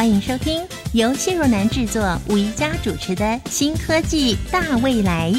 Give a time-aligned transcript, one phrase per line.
[0.00, 5.30] 欢迎收听由谢若楠制作、吴宜佳主持的《新科技大未来》。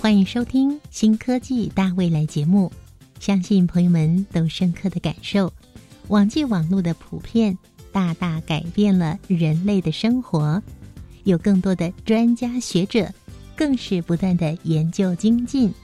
[0.00, 2.72] 欢迎收听《新科技大未来》节目。
[3.20, 5.52] 相信朋友们都深刻的感受，
[6.08, 7.56] 网际网络的普遍
[7.92, 10.60] 大大改变了人类的生活。
[11.26, 13.12] 有更多的专家学者，
[13.56, 15.74] 更是不断的研究精进。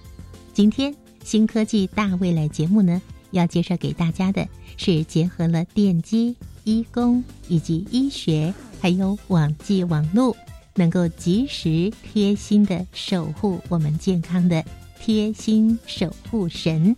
[0.54, 0.92] 今天
[1.24, 10.34] 《新科技大未来》节目呢，要介绍给大家的是结合了电机、医工以及医学，还有网际网络。
[10.74, 14.64] 能够及时贴心的守护我们健康的
[14.98, 16.96] 贴心守护神，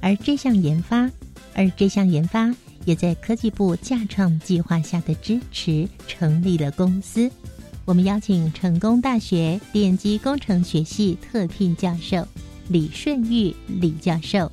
[0.00, 1.08] 而这项研发，
[1.54, 2.52] 而这项研发
[2.84, 7.30] 也在科技部架创计划下的支持成立了公司。
[7.84, 12.24] 我们邀请成功大学电机工程学系特聘教授
[12.68, 14.50] 李顺玉李教授。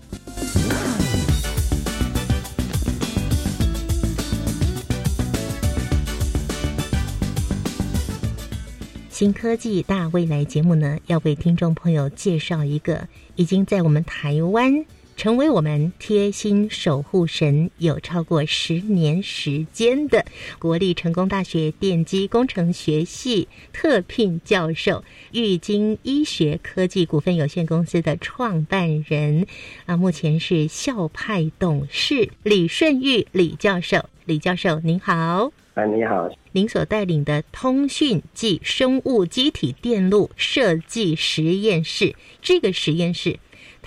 [9.12, 14.84] 新科技大未来节目呢，要为听众朋友介绍一个已经在我们台湾
[15.20, 20.26] 成为我们贴心守护神有超过十年时间的
[20.60, 25.04] 国立成功大学电机工程学系特聘教授，
[25.34, 29.46] 玉晶医学科技股份有限公司的创办人
[29.88, 34.06] 啊，目前是校派董事李顺玉李教授。
[34.24, 35.52] 李教授您好。
[35.74, 36.30] 哎，你好！
[36.54, 43.40] 您所带领的通讯及生物机体电路设计实验室，这个实验室，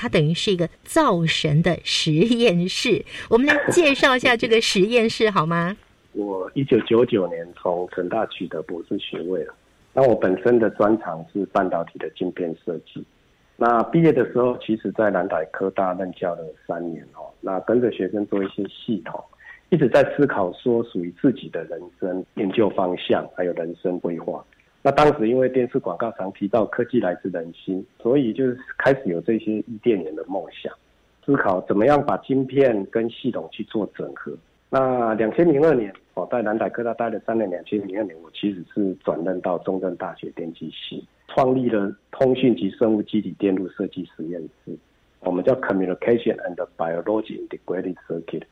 [0.02, 3.04] 它等于是一个造神的实验室。
[3.30, 5.76] 我们来介绍一下这个实验室好吗？
[6.10, 9.54] 我一九九九年从成大取得博士学位了。
[9.92, 13.04] 那我本身的专长是半导体的晶片设计。
[13.56, 17.30] 那毕业的时候，其实在南台科大任教了三年哦。
[17.40, 19.22] 那跟着学生做一些系统。
[19.70, 24.44] 一直在思考说属于自己的人生研究方向，还有人生规划。
[24.84, 30.72] 那当时因为电视广告常提到科技来自人心，所以就是开始有这些伊甸园的梦想，
[31.24, 34.32] 思考怎么样把晶片跟系统去做整合。
[34.68, 37.48] 那两千零二年，我在南台科大待了三年。
[37.48, 44.76] 两千零二年，我其实是转任到中正大学电机系，创立了通讯及生物基体电路设计实验室，
[45.20, 48.42] 我们叫 Communication and Biology Integrated Circuit。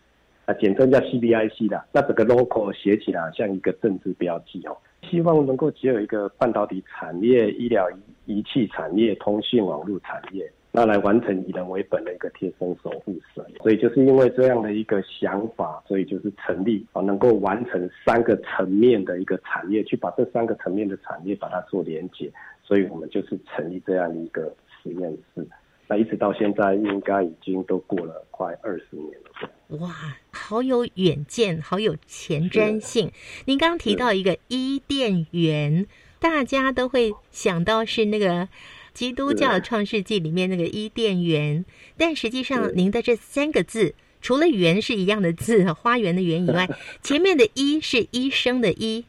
[0.46, 4.76] 啊简称叫 CBIC 的，那整个 local 写起来像一个政治标记哦。
[5.02, 7.88] 希望能够结合一个半导体产业、医疗
[8.26, 13.44] 仪器产业、通信网络产业，那来完成以人为本的一个贴身守护神。
[13.62, 22.30] 所以就是因为这样的一个想法，所以就是成立啊，能够完成三个层面的一个产业，去把这三个层面的产业把它做连接。
[22.62, 25.44] 所以我们就是成立这样一个实验室。
[25.90, 29.78] 那一直到现在，应该已经都过了快二十年了。
[29.78, 33.10] 哇，好有远见，好有前瞻性。
[33.46, 35.88] 您刚刚提到一个伊甸园，
[36.20, 38.48] 大家都会想到是那个
[38.94, 41.64] 基督教创世纪里面那个伊甸园，
[41.96, 46.68] 但实际上，您的这三个字，除了“园”是一样的字，花园的“园”以外，
[47.02, 49.06] 前面的“医”是医生的“医”，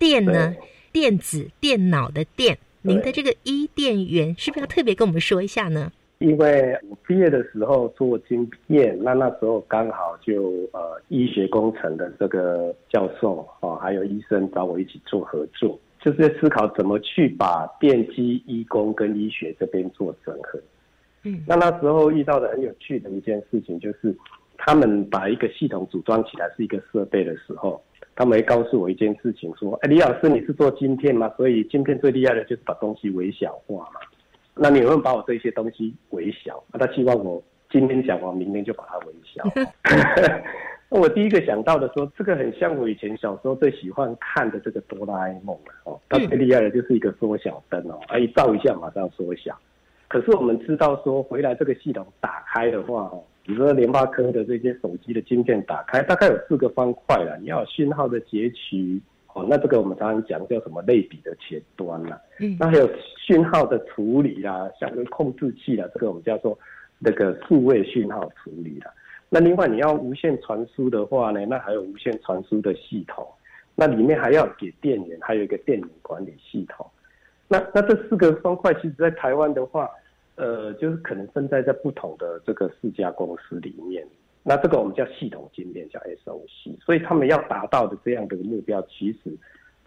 [0.00, 0.56] 电呢，
[0.90, 2.58] 电子、电脑的“电”。
[2.82, 5.92] 您的这个伊甸园，是不是要特别跟我们说一下呢？
[6.18, 20.58] 因为我毕业的时候做晶片，那那时候刚好就呃医学工程的这个教授啊，还有医生找我一起做合作，就是在思考怎么去把电机、医工跟医学这边做整合。
[21.24, 24.16] 嗯，那那时候遇到的很有趣的一件事情，就是
[24.56, 27.82] 他们把一个系统组装起来是一个设备的时候，
[28.14, 31.28] 他们会告诉我一件事情，说：“哎，李老师，你是做晶片吗？
[31.36, 34.00] 所以晶片最厉害的就是把东西微小化嘛。”
[34.54, 36.62] 那你会把我这些东西微小？
[36.72, 39.42] 那他希望我今天讲完，明天就把它微小。
[40.90, 46.00] 那我第一个想到的说，这个很像我以前小时候最喜欢看的这个哆啦 A 梦哦。
[46.08, 49.58] 它最厉害的就是一个缩小灯哦，啊一照一下马上缩小。
[50.06, 57.36] 可是我们知道说，回来这个系统打开的话哦，比如说联发科的这些手机的晶片打开，大概有四个方块了。
[57.40, 59.00] 你要有信号的截取，
[59.34, 62.88] 哦，那这个我们常常讲叫什么类比的前端啦、嗯那还有
[63.18, 66.56] 讯号的处理啦，像个控制器啦，这个我们叫做
[67.00, 68.92] 那个数位讯号处理啦。
[69.28, 73.26] 那另外你要无线传输的话呢，那还有无线传输的系统，
[73.74, 76.86] 那里面还要给电源，还有一个电源管理系统。
[77.48, 79.90] 那那这四个方块，其实在台湾的话，
[80.36, 84.06] 呃，就是可能分在在不同的这个四家公司里面。
[84.46, 89.34] 那这个我们叫系统晶片，叫 SOC，所以他们要达到的这样的目标，其实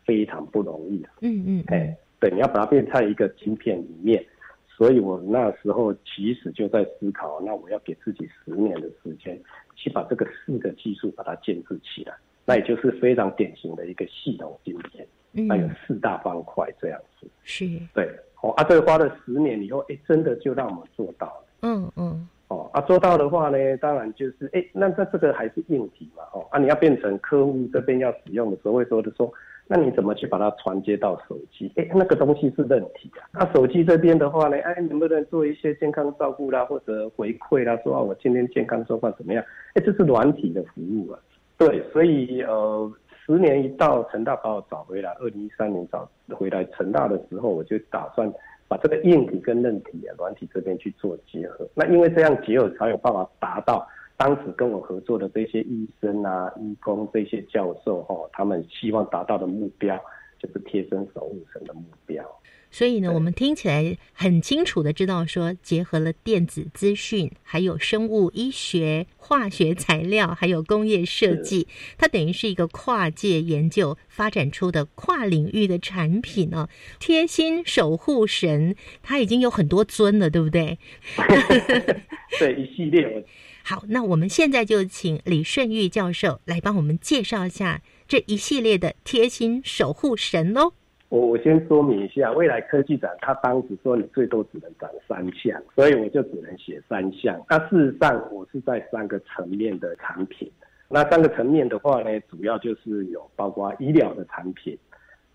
[0.03, 1.09] 非常不容易的。
[1.21, 4.25] 嗯嗯哎，对，你要把它变在一个晶片里面。
[4.67, 9.39] 所以我那时候其实就在思考，那我要给自己十年的时间，
[9.75, 12.13] 去把这个四个技术把它建制起来。
[12.45, 17.27] 那也就是非常典型的一个系统晶片，嗯那有四大方块这样子。
[17.43, 18.07] 是对，
[18.43, 21.45] 哦啊，这个花了十年以后，哎，真的就让我们做到了。
[21.61, 29.29] 嗯嗯哦啊，做到的话呢，当然就是哎，那这这个还是硬体嘛，哦啊，你要变成客户这边要使用的时候会说的说，
[29.67, 31.69] 那你怎么去把它传接到手机？
[31.75, 33.27] 哎，那个东西是韧体啊。
[33.33, 39.43] 那手机这边的话呢，哎，能不能做一些健康照顾啦，或者回馈啦，说啊我今天健康状况怎么样？
[39.73, 41.19] 哎，这是软体的服务啊。
[41.57, 42.89] 对，所以呃，
[43.25, 48.31] 十年一到，成大把我找回来，二零一三年找回来成大的时候，我就打算
[48.67, 51.67] 把这个硬体跟韧体啊、软体这边去做结合。
[51.73, 53.87] 那因为这样结合，才有办法达到
[54.17, 59.97] 当时跟我合作的这些医生啊、医工这些教授哈、哦，他们希望达到的目标，
[60.39, 62.23] 就是贴身守护神的目标。
[62.69, 71.67] 所以呢，我们听起来很清楚的知道说，结合了电子资讯，还有生物医学、化学材料，还有工业设计，
[71.97, 76.69] 它等于是一个跨界研究发展出的跨领域的产品哦。
[76.99, 80.77] 贴心守护神，它已经有很多尊了，对不对？
[82.37, 83.23] 对，一系列我
[83.63, 90.73] 好，那我们现在就请李顺玉教授来帮我们介绍一下这一系列的贴心守护神喽。
[91.09, 97.41] 我我先说明一下，未来科技展它当时说你最多只能展三项，所以我就只能写三项。
[97.49, 100.51] 那事实上我是在三个层面的产品。
[100.89, 104.77] 那三个层面的话呢，主要就是有包括医疗的产品，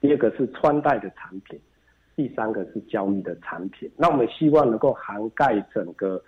[0.01, 1.59] 第二个是穿戴的产品，
[2.17, 3.91] 第三个是交易的产品。
[3.97, 6.23] 那我们希望能够涵盖整个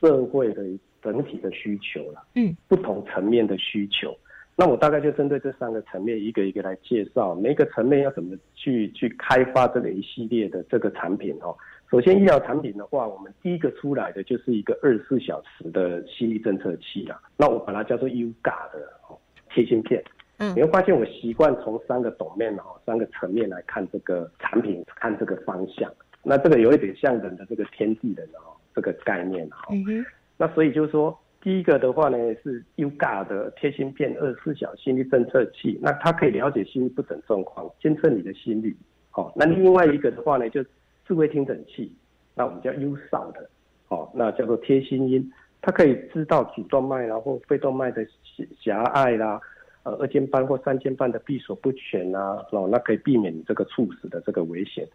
[0.00, 0.64] 社会的
[1.02, 4.16] 整体的需求了，嗯，不同层面的需求。
[4.60, 11.56] 那我大概就针对这三个层面一个一个来介绍，每个层面要怎么去去开发这个一系列的这个产品哦。
[11.88, 17.22] 首先，医疗产品的话，我们第一个出来的就是一个二十四小时的心率侦测器啦。
[17.36, 19.16] 那我把它叫做 UGA 的哦
[19.54, 20.02] 贴芯片。
[20.38, 25.88] 嗯你会发现我习惯从三个懂面哦，三个层面来看这个产品，看这个方向。
[26.24, 29.70] 那这个有一点像人的这个天地人哦这个概念哈、哦。
[29.70, 30.06] 嗯哼，
[30.36, 38.76] 那所以就是说，第一个的话呢是 UGA 的贴芯片二十四小心率侦测器，那它可以了解心率不整状况，监测你的心率。
[39.14, 40.62] 哦，那另外一个的话呢，就
[41.06, 41.92] 智慧听诊器，
[42.34, 43.34] 那我们叫 U Sound，
[43.88, 49.40] 哦，那叫做贴心音，它可以知道主动脉啦或肺动脉的狭狭隘啦，
[49.84, 54.86] 呃二尖瓣或三尖瓣的闭锁不全啦，哦，那可以避免你这个猝死的这个危险。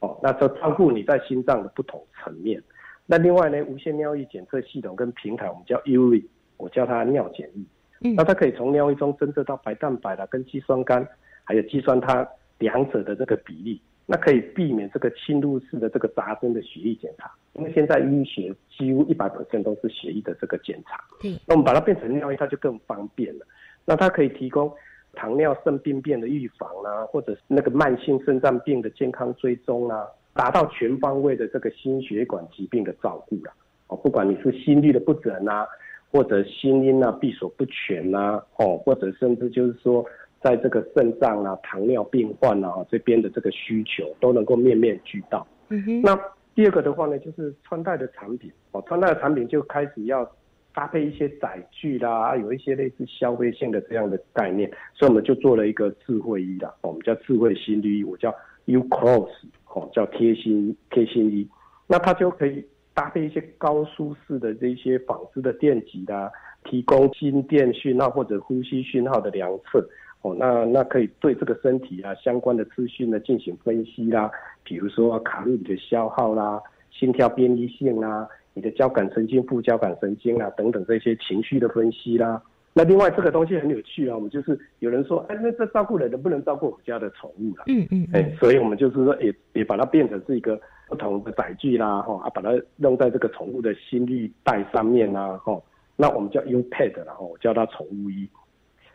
[0.00, 2.62] 哦，那这照顾你在心脏的不同层面。
[3.10, 6.22] 那另外呢，无线尿液检测系统跟平台，我们叫 URI，
[6.58, 7.64] 我叫它尿检液。
[8.00, 11.04] 嗯那它可以从尿液中侦测到白蛋白啦、跟肌酸酐，
[11.42, 12.28] 还有肌酸它
[12.58, 17.28] 两者的这个比例，那可以避免这个侵入式的这个杂针的血液检查。
[17.54, 23.46] 因为现在医学几乎一百 percent 都是血液的这个检查，对，那我们把它变成尿液，它就更方便了。
[23.84, 24.72] 那它可以提供
[25.14, 33.52] 糖尿肾病变的预防啦、或者是那个慢性肾脏病的健康追踪啦、达到全方位的这个心血管疾病的照顾啦。
[33.88, 35.66] 哦，不管你是心律的不整啊，
[36.12, 40.04] 或者心音啊闭锁不全呐、哦，或者甚至就是说，
[40.42, 45.46] 在这个肾脏啊、糖尿病患啊这边的这个需求，都能够面面俱到。
[45.70, 46.18] 嗯哼，那
[46.54, 50.30] 第二个的话呢，就是穿戴的产品哦，穿戴的产品就开始要
[50.74, 58.34] 搭配一些载具啦，有一些类似消费性的这样的概念，所以我们就做了一个智慧衣啦，哦我们叫智慧心率衣，我叫
[58.68, 59.30] U Cross
[59.72, 61.48] 哦，叫贴心贴心衣，
[61.86, 66.30] 那它就可以搭配一些高舒适的这些纺织的电极啦，
[66.64, 69.86] 提供心电讯号或者呼吸讯号的量测。
[70.20, 74.30] 哦，那那可以对这个身体啊相关的资讯呢进行分析啦，
[74.64, 76.60] 比如说卡路里的消耗啦、
[76.90, 82.42] 心跳变异性啦、你的交感神经、副交感神经啊等等这些情绪的分析啦。
[82.78, 87.64] 那另外这个东西很有趣啊，我们就是有人说，哎，那这照顾人能不能照顾我们家的宠物啊？
[87.66, 90.56] 嗯嗯哎嗯，，所以我们就是说也也把它变成是一个
[90.86, 95.60] 不同的载具啦，哈、啊，把它用在这个宠物的心率带上面啦，哈、
[95.96, 98.28] 那我们叫 U Pad 啦，哈，我叫它宠物衣。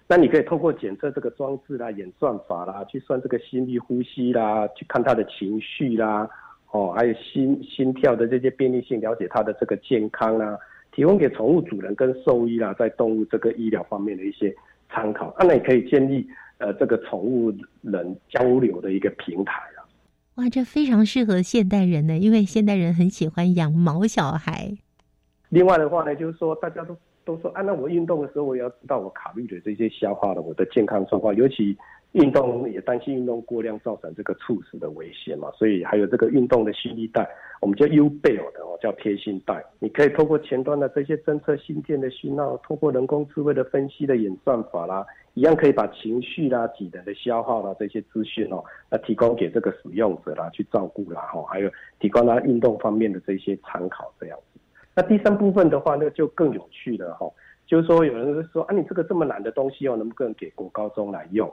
[0.08, 6.30] 那你可以透过检测这个装置啦、演算法啦，去算这个心率、呼吸啦，去看它的情绪啦，
[6.72, 10.58] 哦，还有心心跳的这些便利性，了解它的这个健康啦，
[10.96, 14.56] 提供给宠物主人跟兽医啦，在动物这个医疗方面的一些
[14.90, 15.36] 参考。
[15.40, 16.28] 那也可以建立
[16.60, 19.82] 呃这个宠物人交流的一个平台啊。
[20.36, 24.72] 哇，这非常适合现代人呢，因为现代人很喜欢养毛小孩。
[25.50, 31.78] 另外的话呢，就是说大家都都说，啊，那我运动的时候，我也要知道我卡路里的这些消化了，我的健康状况，尤其
[32.14, 37.28] 运动也担心运动过量造成这个猝死的危险嘛，所以还有这个运动的心率带，
[37.60, 45.04] 我们叫 U 贝尔的哦，叫贴心带，你可以透过前端的这些侦测心电的讯号，透过人工智慧的分析的演算法啦，
[45.34, 54.60] 一样可以把情绪啦、体能的消耗啦这些资讯哦，那提供给这个使用者啦去照顾啦哈，还有提供他运动方面的这些参考这样子。
[54.96, 57.28] 那第三部分的话，那就更有趣了哈，
[57.66, 61.52] 就是说有人说啊，你这个这么难的东西哦，能不能给国高中来用？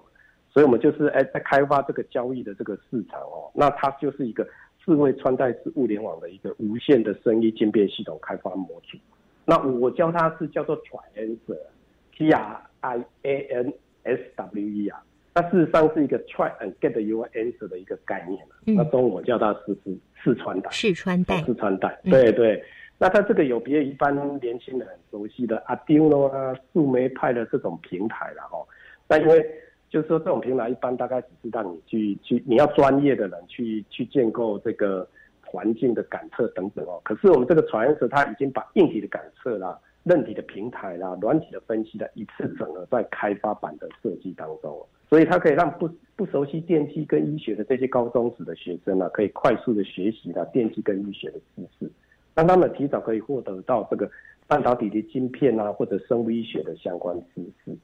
[0.52, 4.47] 所以我们就是哎在开发这个交易的这个市场哦，那它就是一个
[4.85, 8.99] 智慧穿戴式物联网的一个无线的声音渐变系统开发模组。
[9.45, 13.73] 那我教它是叫做 Trianswer，T R I A N
[14.04, 15.02] S W E 啊，
[15.35, 18.40] 那事实上是一个 Try and Get Your Answer 的一个概念
[18.76, 22.62] 那中文我叫它是是试穿戴，试穿戴，试穿戴，对对。
[22.99, 28.66] 那它这个有别一般年轻人很熟悉的 Arduino 啊、树莓派的这种平台了哦。
[29.09, 29.45] 那因为
[29.90, 35.06] 就是说这种平台一般大概只是让你去去你要专业的人去去建构这个
[35.44, 37.00] 环境的感测等等哦。
[37.02, 51.90] 可是我们这个传言它已经把硬体的感测啦、韧体的平台啦、软体的分析的一次整合在开发版的设计当中，所以它可以让不不熟悉电机跟医学的这些高中职的学生啊，可以快速的学习到电机跟医学的知识。
[52.37, 54.09] 让他们提早可以获得到这个
[54.47, 57.76] 半导体的晶片啊，或者生物医学的相关知识。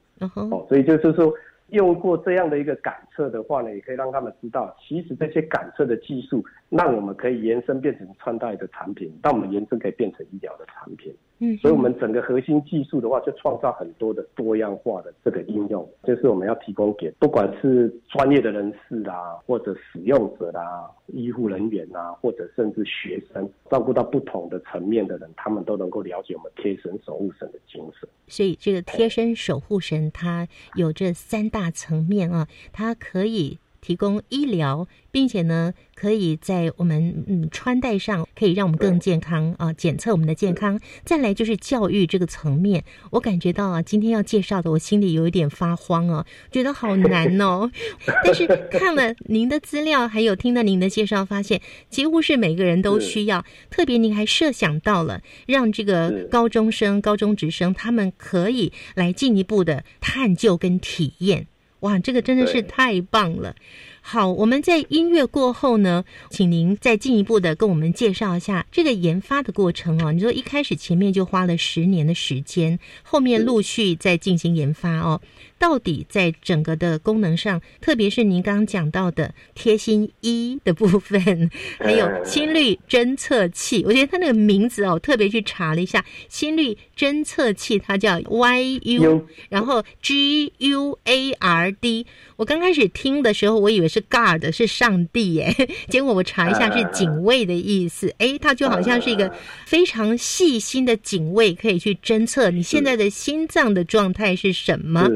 [0.49, 1.33] 哦，所以就是说。
[1.69, 11.13] 用过这样的一个感测的话呢，也可以让他们知道，其实这些感测的技术，让我们可以延伸变成穿戴的产品，让我们延伸可以变成医疗的产品。
[11.39, 28.09] 嗯，所以我们整个核心技术的话，就创造很多的多样化的这个应用，就是我们要提供给不管是专业的人士啦，或者使用者啦、医护人员啊，或者甚至学生，照顾到不同的层面的人，他们都能够了解我们贴身守护神的精神。
[28.27, 31.57] 所以，这个贴身守护神，它有这三大。
[31.57, 33.57] 大层面啊，它可以
[33.87, 40.77] 提供医疗，并且呢，可以在我们嗯穿戴上，可以让我们更健康啊，检测我们的健康。
[41.05, 47.71] 再来就是教育这个层面，我感觉到啊，今天要介绍的，我心里有一点发慌啊，觉得好难哦。
[48.25, 53.45] 但是看了您的资料，还有听了您的介绍，发现几乎是每个人都需要。
[53.69, 61.47] 特别您还设想到了，让这个高中生、高中职生他们可以来进一步的探究跟体验。
[61.81, 63.55] 哇，这个真的是太棒了！
[64.01, 70.13] 好，我们在音乐过后呢，请您再进一步的跟我们介绍一下这个研发的过程哦。
[70.13, 75.21] 你说一开始前面就花了十年的时间，后面陆续在进行研发哦。
[75.59, 81.49] 到底在整个的功能上，特别是您刚刚讲到的贴心一的部分，
[81.79, 92.05] 还有心率侦测器，我觉得它那个名字哦，特别去查了一下，心率侦测器它叫 YU，然后 GUARD。
[92.35, 95.55] 我刚开始听的时候，我以为是 guard 是上帝耶，
[95.89, 98.13] 结果我查一下是警卫的意思。
[98.19, 99.33] 哎，它就好像是一个
[99.65, 105.09] 非常细心的警卫，可以去侦测你现在的心脏的状态是什么。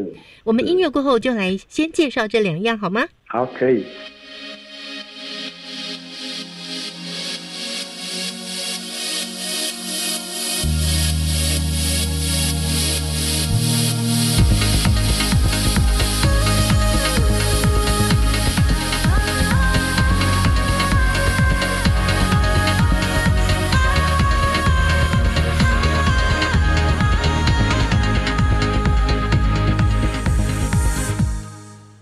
[0.44, 3.08] 我们音乐过后就来先介绍这两样好吗？
[3.28, 3.86] 好，可以。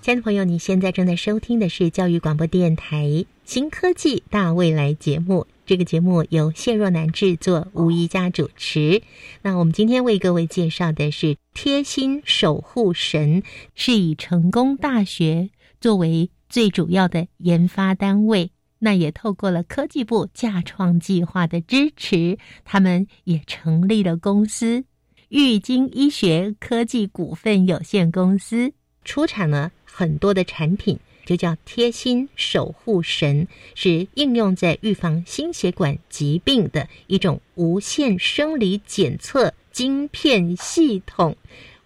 [0.09, 3.05] 亲爱的朋友，你现在正在收听的是教育广播电台
[3.45, 5.45] 《新科技大未来》节目。
[5.67, 9.03] 这个节目由谢若楠制作，吴一佳主持。
[9.43, 13.43] 那我们今天为各位介绍的是贴心守护神，
[13.75, 18.49] 是以成功大学作为最主要的研发单位。
[18.79, 24.85] 那也透过了科技部架创计划的支持，他们也成立了公司——
[25.29, 28.73] 玉晶医学科技股份有限公司，
[29.05, 29.71] 出产了。
[29.99, 41.35] 很多的产品就叫贴心守护神，是应用在预防心血管疾病的一种无线生理检测晶片系统。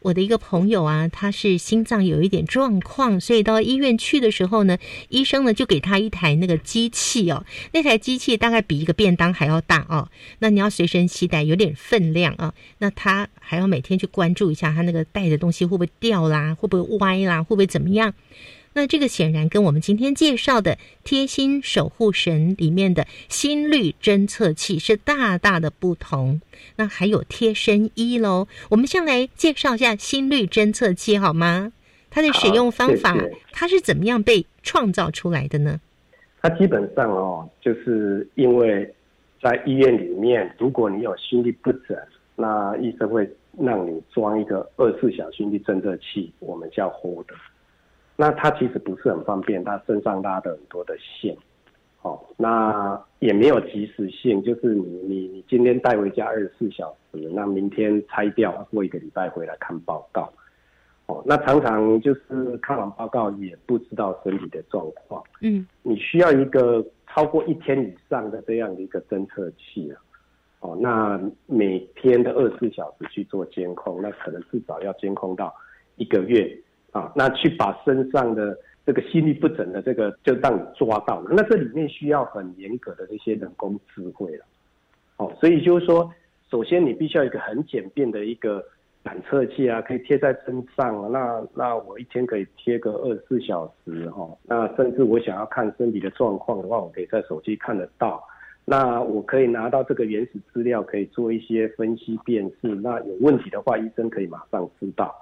[0.04, 4.78] 我的一个朋友啊，他是心脏有一点状况，所以到医院去的时候呢，
[5.10, 18.14] 医生呢就给他一台那个机器哦，那台机器大概比一个便当还要大哦，那你要随身携带，有点分量啊，那他还要每天去关注一下他那个带的东西会不会掉啦，会不会歪啦，会不会怎么样？
[18.74, 26.42] 那这个显然跟我们今天介绍的贴心守护神里面的心率侦测器是大大的不同。
[26.76, 31.72] 那还有贴身衣喽，我们先来介绍一下心率侦测器好吗？
[32.10, 33.16] 它的使用方法，
[33.52, 35.80] 它是怎么样被创造出来的呢？
[36.42, 38.94] 它基本上哦，就是因为
[39.42, 41.98] 在医院里面，如果你有心律不整，
[42.36, 47.28] 那医生会让你装一个二十四小时心率侦测器，我们叫 Hold。
[48.16, 51.36] 那它其实不是很方便，它身上拉的很多的线，
[52.04, 60.32] 哦，那也没有及时性，就是你你你今天带回家二十四小时，那明天拆掉，过一个礼拜回来看报告，
[61.08, 69.98] 哦，那常常就是看完报告也不知道身体的状况，嗯，你需要一个超过一天以上的这样的一个侦测器啊，
[70.60, 75.52] 哦，那每天的二十四小时去做监控，那可能至少要监控到
[75.96, 76.56] 一个月。
[76.94, 84.46] 啊，那去把身上的这个心律不整的这个就让你抓到了，那这里面需要很严格的这些人工智慧了。
[85.18, 86.10] 哦，所以就是说，
[86.50, 88.64] 首先你必须要一个很简便的一个
[89.04, 91.12] 感测器啊，可以贴在身上。
[91.12, 94.28] 那那我一天可以贴个二十四小时哈。
[94.44, 98.24] 那甚至我想要看身体的状况的话，我可以在手机看得到。
[98.66, 102.68] 那我可以拿到这个原始资料，可以做一些分析辨识。
[102.76, 105.14] 那有问题的话，医生可以马上知道。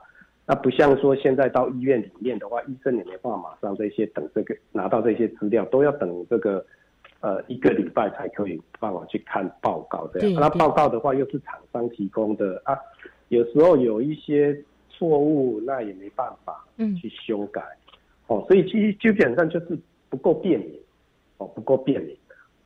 [0.47, 6.65] 那不像说现在到医院里面的话，医生也没办法马上这些等这个拿到这些资料，都要等这个
[7.21, 10.33] 呃一个礼拜才可以帮我去看报告这样。
[10.41, 12.77] 那报告的话又是厂商提供的啊，
[13.29, 16.65] 有时候有一些错误，那也没办法
[16.99, 17.61] 去修改。
[18.27, 19.77] 哦，所以其实基本上就是
[20.09, 20.79] 不够便民，
[21.37, 22.17] 哦不够便民，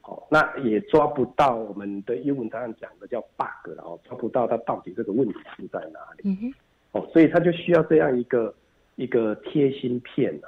[0.03, 6.53] 哦那也抓不到我们的英文上讲的叫 bug 了哦抓不到它到底这个问题是在哪里。
[6.96, 8.55] 哦，所以他就需要这样一个
[8.96, 10.48] 一个贴心片呐。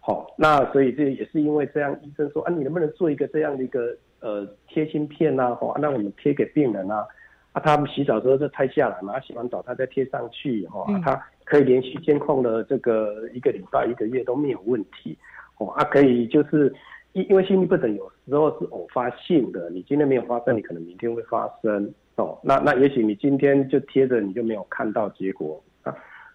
[0.00, 5.54] 好，那所以这也是因为这样，医生说啊，你能不能做一个这样的一个呃贴心片呐？
[5.60, 7.06] 哦，那我们贴给病人啊，
[7.52, 15.14] 啊，他们洗澡时候就拆下来嘛，洗完澡他再贴上去，哈，他可以连续监控了这个一个礼拜、一个月都没有问题。
[15.58, 16.74] 哦，啊，可以就是
[17.12, 21.92] 因因为心律不整有时候是偶发性的，你今天没有发生，你可能明天会发生。
[22.18, 25.94] 哦，那那也许你今天就贴着，你就没有看到结果啊，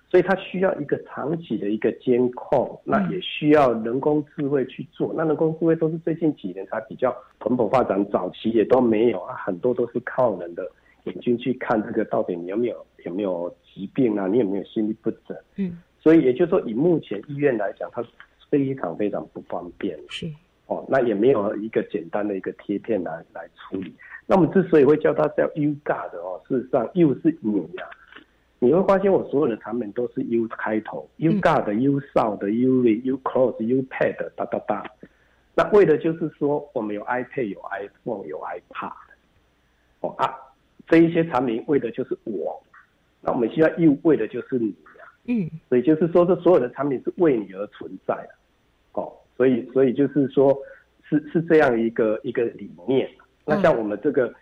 [0.09, 5.13] 所以它需要一个长期的一个监控，那也需要人工智慧去做。
[5.13, 10.65] 那人工智慧都是最近几年才比较蓬勃发展，早期也都没有啊，很多都是靠人的
[11.03, 15.35] 眼睛去看这个到底你有没有有没有疾病啊，你有没有心律不整？
[15.57, 18.01] 嗯，所以也就是说，以目前医院来讲，它
[18.49, 19.99] 非常非常不方便。
[20.07, 20.31] 是
[20.67, 23.93] 哦，那也没有一个简单的一个贴片来来处理。
[24.25, 27.85] 那我们之所以会叫它叫 U God 哦，事实上 U 是你呀，
[28.59, 34.85] 你会发现我所有的产品都是 U 开头，U God、U Sound、U U Close、U Pad 哒哒哒。
[35.55, 38.93] 那为的就是说，我们有 iPad、有 iPhone、有 iPad，
[39.99, 40.33] 哦啊，
[40.87, 42.59] 这一些产品为的就是我。
[43.21, 48.29] 那我们需要 U 为的就是你呀，嗯，所以就是说，这所有的产品是为你而存在的，
[48.93, 50.57] 哦，所以所以就是说，
[51.07, 53.09] 是是这样一个一个理念。
[53.45, 54.33] 那像我们这个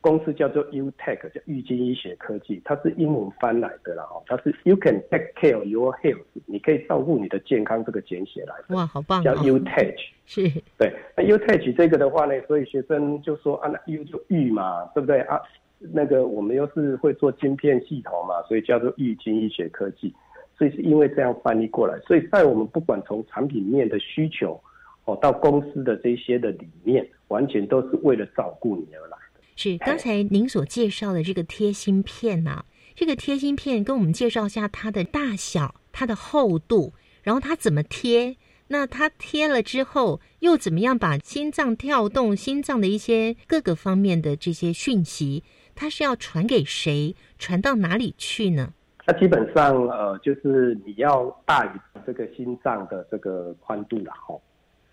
[0.00, 8.76] 公司叫做 U Tech，叫玉金医学科技，它是英文翻来的啦哦，它是 You can take care your health，你可以照顾你的健康这个简写来的。
[8.76, 9.22] 哇，好棒！
[9.24, 10.94] 叫 U Tech， 是，对。
[11.16, 15.40] 那 U Tech 这个的话呢，所以学生就说啊，那 U 就玉嘛，对不对啊？
[15.80, 20.14] 那个我们又是会做晶片系统嘛，所以叫做玉金医学科技。
[20.56, 24.60] 所以是因为这样翻译过来，所以在我们不管从产品面的需求。
[25.08, 29.40] 哦，到公司的这些的理念，完全都是为了照顾你而来的。
[29.56, 36.92] 是刚才您所介绍的这个贴心片啊，这个贴心片跟我们介绍一下它的大小、它的厚度，
[37.22, 38.36] 然后它怎么贴？
[38.66, 45.42] 那它贴了之后，又怎么样把心脏跳动、心脏的一些各个方面的这些讯息，
[45.74, 47.16] 它是要传给谁？
[47.38, 48.74] 传到哪里去呢？
[49.06, 54.38] 那基本上，呃，就是你要大于这个心脏的这个宽度了，哈。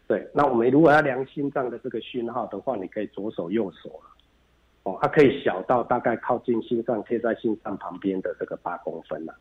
[0.07, 4.09] 对，那我们如果要量心脏的这个讯号的话，你可以左手右手了，
[4.83, 9.35] 哦，它可以小到大概靠近心脏贴在心脏旁边的这个八公分了，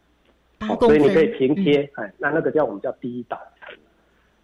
[0.60, 3.76] 哦，所以你可以平贴，哎，那那个叫我们叫第一导层，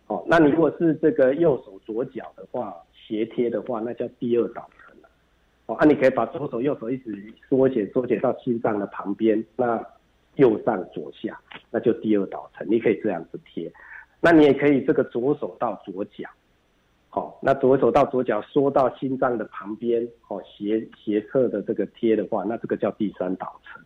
[0.08, 4.94] 哦，那你如果是这个右手左脚的话，斜贴的话，那叫第二导层
[5.64, 9.82] 哦，啊，你可以把左手右手一直缩减缩减到心脏的旁边，那
[10.34, 13.72] 右上左下，那就第二导层，你可以这样子贴。
[14.20, 16.28] 那你也可以这个左手到左脚，
[17.08, 23.82] 好，那左手到左脚缩到心脏的旁边，哦，斜斜侧的这个贴的话，那这个叫第三导层。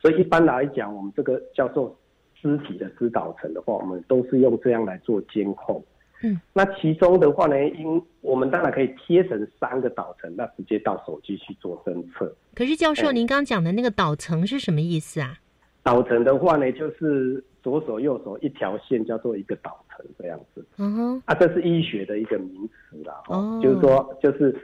[0.00, 1.96] 所以一般来讲，我们这个叫做
[2.40, 5.84] 肢体的支导层的话，我们都是用这样来做监控。
[6.22, 12.34] 嗯，那其中的话呢，因我们当然可以贴成三个导层，那直接到手机去做侦测。
[12.54, 15.38] 可是教授，哎您刚讲的那个导层是什么意思啊？
[15.82, 20.64] 导层的话呢，就是左手右手一条线叫做一个导程这样子。
[20.76, 24.56] 嗯哼，啊，这是医学的一个名词啦，哦哦，就是说就是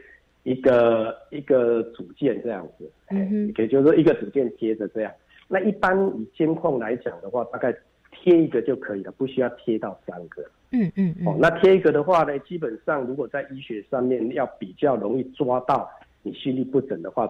[0.45, 5.13] 一个一个组件这样子，哎嗯哼，也就是说一个组件接着这样。
[5.49, 7.77] 那一般以监控来讲的话，大概
[8.13, 10.41] 贴一个就可以了，不需要贴到三个。
[10.71, 15.91] 嗯嗯哦，嗯，那贴一个的话呢，基本上如果在医学上面要比较容易抓到
[16.23, 17.29] 你心律不整的话，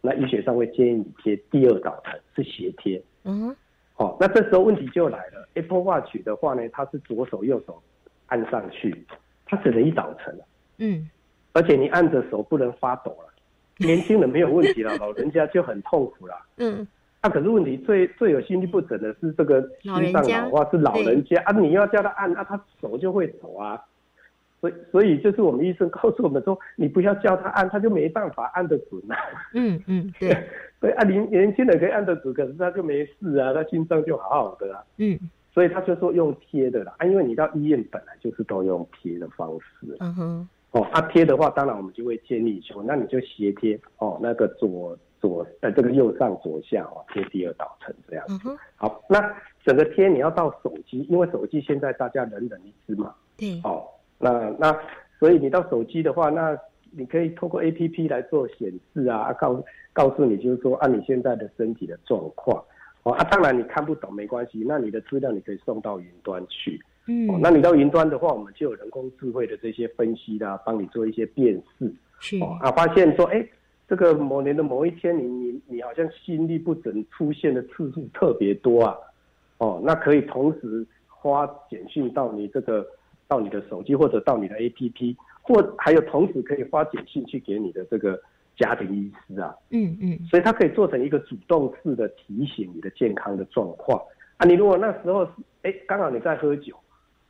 [0.00, 3.02] 那医学上会建议你贴第二导程是斜贴。
[3.24, 3.54] 嗯
[4.00, 5.46] 哼，哦，那这时候问题就来了。
[5.54, 7.82] Apple Watch 的话呢，它是左手右手
[8.26, 9.04] 按上去，
[9.46, 10.44] 它只能一导层了，
[10.78, 11.08] 嗯
[11.52, 13.26] 而且你按着手不能发抖了。
[13.78, 16.34] 年轻人没有问题了， 老人家就很痛苦了。
[16.58, 16.86] 嗯，
[17.22, 23.82] 啊，可是问题最最有心律不整的是这个心脏老化，是老人家啊，你要叫他按啊，他手就会抖啊。
[24.60, 29.16] 所以所以就是我们医生告诉我们说，你不要叫他按，他就没办法按得准啊。
[29.54, 30.36] 嗯嗯，对，
[30.80, 34.84] 对啊，年年轻人可以按得准，可是他就没事啊，他心脏就好好的啊。
[34.98, 35.18] 嗯
[35.52, 40.82] 所以他就说用贴的啦，啊，因为你到医院本来就是都用贴的方式嗯哼，哦。
[40.92, 48.24] 啊，贴的话，当然我们就会建议说，那你就斜贴哦，那个左左呃这个右上左下哦，贴第二导层这样。
[48.28, 49.20] 嗯哼，好，那
[49.64, 53.82] 整个贴你要到手机，因为手机现在大家人人一只嘛，对，哦，
[54.20, 54.78] 那那
[55.18, 56.56] 所以你到手机的话，那
[56.92, 62.62] 你可以透过 A P P 来做显示啊，啊告告诉你就是说按、你现在的身体的状况。
[63.02, 66.78] 哦啊，当然你看不懂没关系，那你的资料你可以送到云端去。
[67.06, 71.90] 嗯哦，，那你到云端的话，我们就有人工智慧的这些分析啦，帮你做一些辨识。
[72.18, 73.42] 是，哦啊，发现说，哎，
[73.88, 78.94] 这个某年的某一天你，你你好像心律不整出现的次数特别多啊。
[79.56, 80.86] 哦，那可以同时
[81.22, 82.86] 发简讯到你这个
[83.30, 88.20] 到你的手机或者到你的 APP，或还有同时可以发简讯去给你的这个
[88.56, 89.54] 家庭医师啊。
[89.70, 94.02] 嗯嗯所以它可以做成一个主动式的提醒你的健康的状况
[94.36, 94.44] 啊。
[94.44, 95.30] 你如果那时候是
[95.62, 96.74] 哎刚好你在喝酒，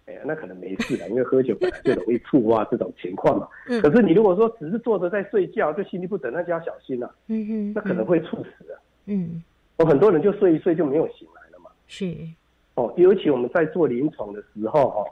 [0.07, 3.47] 哎那可能没事了，因为喝酒本来就容易触发这种情况嘛。
[3.69, 8.81] 嗯可是你如果说只是坐着在睡觉，就心律不整，那就要小心了、嗯嗯，那可能会猝死啊。
[9.05, 9.43] 嗯
[9.77, 11.71] 我很多人就睡一睡就没有醒来了嘛。
[11.87, 12.17] 是，
[12.75, 15.05] 哦，尤其我们在做临床的时候哈、哦，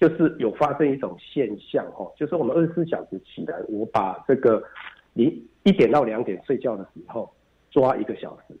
[0.00, 4.64] 就是有发生一种现象哈、哦，就是我们二十四小时起来，我把这个
[5.12, 7.30] 你一点到两点睡觉的时候
[7.70, 8.54] 抓一个小时，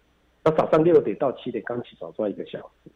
[0.44, 2.90] 那早上六点到七点刚起床抓一个小时，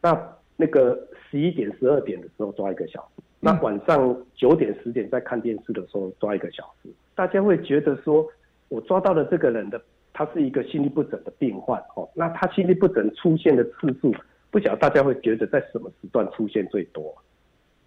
[0.00, 0.96] 那那个
[1.28, 8.24] 十一点十二点的时候抓一个小时，那晚上九点十点在看电视的时候抓一个小时，大家会觉得说
[8.68, 14.14] 我抓到了这个人的他是一个心律不整的病患哦，那他心律不整出现的次数，
[14.52, 17.12] 不晓得大家会觉得在什么时段出现最多？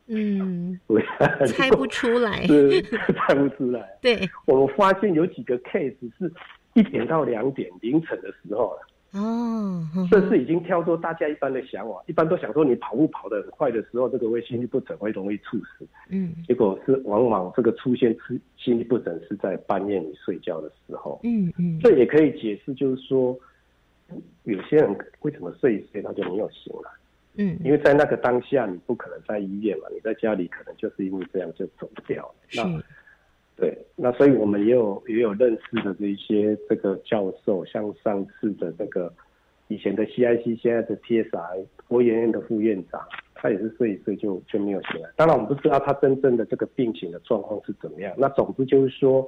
[0.08, 1.04] 嗯，对，
[1.48, 2.82] 猜不出来，是
[3.16, 3.98] 猜不出来。
[4.02, 6.32] 对，我们发现有几个 case 是
[6.74, 15.88] 一点到两点凌晨的时候了，哦，这是已经跳出大家一般的想法，一般都想说你跑步跑得很快的时候，这个会心律不整，会容易猝死。
[16.10, 16.34] 嗯。
[16.48, 21.20] 结果是往往这个出现心心律不整是在半夜你睡觉的时候。
[21.24, 23.38] 嗯嗯，这也可以解释，就是说，
[24.44, 26.90] 有些人为什么睡一睡他就没有醒来，
[27.36, 32.36] 嗯因为在那个当下你不可能在医院嘛，你在家里可能就是因为这样就走掉了。
[32.48, 32.84] 是，那
[33.56, 39.14] 对，那所以我们也有也有认识的这一些这个教授，像上次的这个
[39.68, 43.02] 以前的 CIC，现在的 TSI 国研院的副院长，
[43.36, 45.10] 他也是睡一睡就就没有醒来。
[45.16, 48.14] 当然我们不知道他真正的这个病情的状况是怎么样。
[48.18, 49.28] 那总之就是说，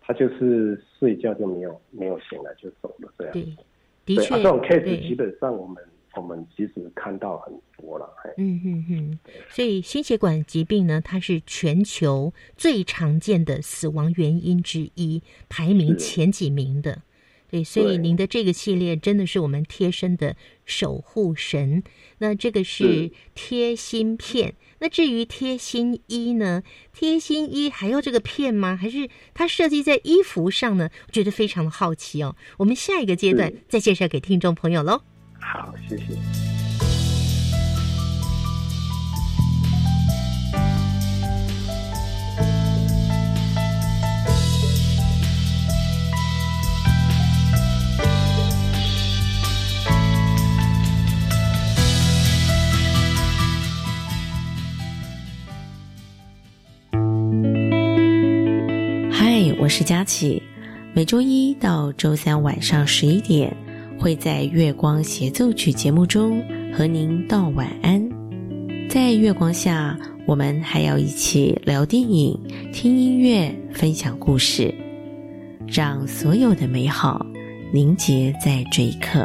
[0.00, 3.32] 他就是睡觉就没有没有醒来就走了这样。
[3.32, 5.82] 对，的，确，啊，这种 case 基本上我们
[6.14, 8.52] 我们其实看到很多了，嗯。
[8.54, 9.18] 嗯哼哼，
[9.50, 17.02] 所以心血管疾病呢，它是全球最常见的死亡原因之一，排名前几名的。
[17.50, 21.82] 对，所以您的这个系列真的是我们贴身的守护神。
[22.16, 26.62] 那这个是是贴心片，那至于贴心衣呢？
[26.94, 28.74] 贴心衣还要这个片吗？
[28.74, 30.88] 还是它设计在衣服上呢？
[31.06, 32.36] 我觉得非常的好奇哦。
[32.56, 35.02] 我们下一个阶段再介绍给听众朋友喽。
[35.42, 36.04] 好谢谢。
[59.10, 60.42] 嗨我是佳琪。
[60.94, 63.56] 每周一到周三晚上十一点
[64.02, 66.42] 会在月光协奏曲节目中
[66.74, 68.04] 和您道晚安。
[68.88, 72.36] 在月光下，我们还要一起聊电影、
[72.72, 74.74] 听音乐、分享故事，
[75.68, 77.24] 让所有的美好
[77.72, 79.24] 凝结在这一刻。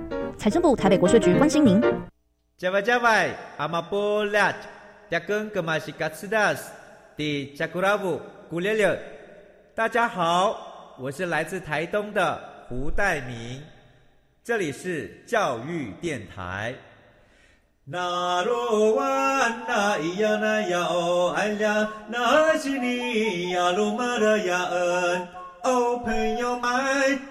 [0.41, 1.79] 财政部台北国税局关心您。
[2.57, 4.51] 加外加外，阿玛波拉，
[5.07, 6.71] 扎根格玛西卡斯达斯，
[7.15, 8.99] 迪加古拉布古列列。
[9.75, 13.61] 大家好，我是来自台东的胡代明，
[14.43, 16.73] 这里是教育电台。
[17.85, 25.27] 那罗哇那咿呀那呀哦哎呀，那是你呀鲁玛的呀恩
[25.65, 27.30] 哦，朋友们。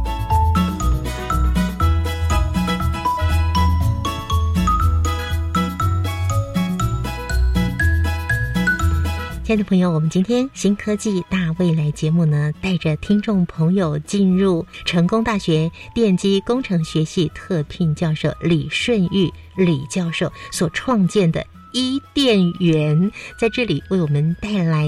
[9.51, 24.87] 亲爱的朋友，我们今天新科技大未来节目呢，带着听众朋友进入成功大学电机工程学系特聘教授李顺玉李教授所创建的伊甸园，在这里为我们带来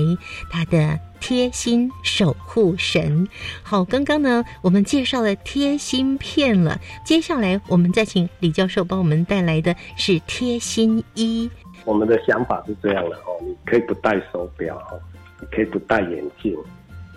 [0.49, 3.27] 他的贴心守护神。
[3.63, 11.51] 好，刚刚呢，我们介绍了贴心片了，接下来我们再请李教授帮我们带来的是贴心衣。
[11.85, 14.99] 我们的想法是这样的哦，你可以不戴手表哦，
[15.39, 16.57] 你可以不戴眼镜，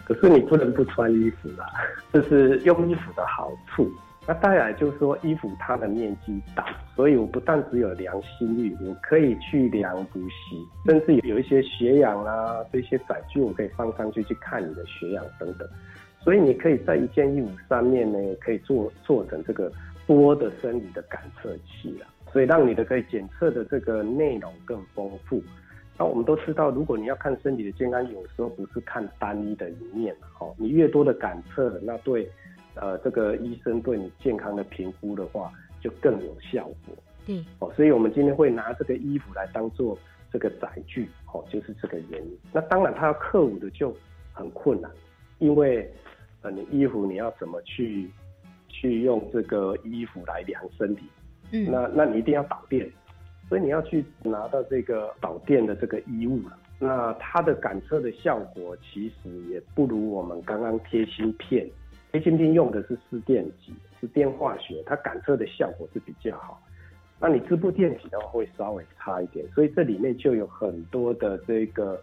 [0.04, 1.66] 可是你不能不穿衣服啦，
[2.12, 3.90] 这是用衣服的好处。
[4.28, 15.68] 那当然就是说，衣服它的面积大，所以我不但只有量心率，我可以去量呼吸，甚至有一些血氧啦这些载具，我可以放上去去看你的血氧等等。
[16.18, 19.70] 所以你可以在一件衣服上面呢，可以做做成这个
[20.08, 22.06] 多的生理的感测器啦。
[22.32, 25.42] 所以让你的可以检测的这个内容更丰富。
[25.98, 30.54] 那我们都知道，如果你要看身体的健康，有时候不是看单一的一面哦。
[30.58, 32.30] 你越多的感测，那对
[32.74, 36.94] 呃这个医生对你健康的评估的话，就更有效果。
[37.24, 39.98] 对哦，所以我们今天会拿这个衣服来当做
[40.30, 42.38] 这个载具哦，就是这个原因。
[42.52, 43.96] 那当然，他要克服的就
[44.32, 44.90] 很困难，
[45.38, 45.90] 因为
[46.42, 48.10] 呃，你衣服你要怎么去
[48.68, 51.06] 去用这个衣服来量身体？
[51.50, 52.90] 那那你一定要导电，
[53.48, 56.58] 所以你要去拿到这个导电的这个衣物了。
[56.78, 61.66] 那它的感测的效果其实也不如我们刚刚贴芯片，
[62.12, 66.60] 贴芯片用的是湿电极，是电化学，它感测的效果是比较好。
[67.18, 71.98] 那你织布电极的话会稍微差一点，所以这里面就有很多的这个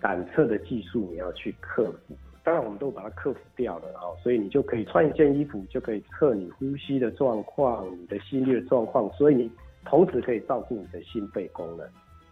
[0.00, 2.16] 感测的技术你要去克服。
[2.48, 9.50] 当然，我们都把它克服掉了啊，所以你就可以穿一件衣服，就可以测你呼吸的状况、你的心率的状况，所以你
[9.84, 11.86] 同时可以照顾你的心肺功能，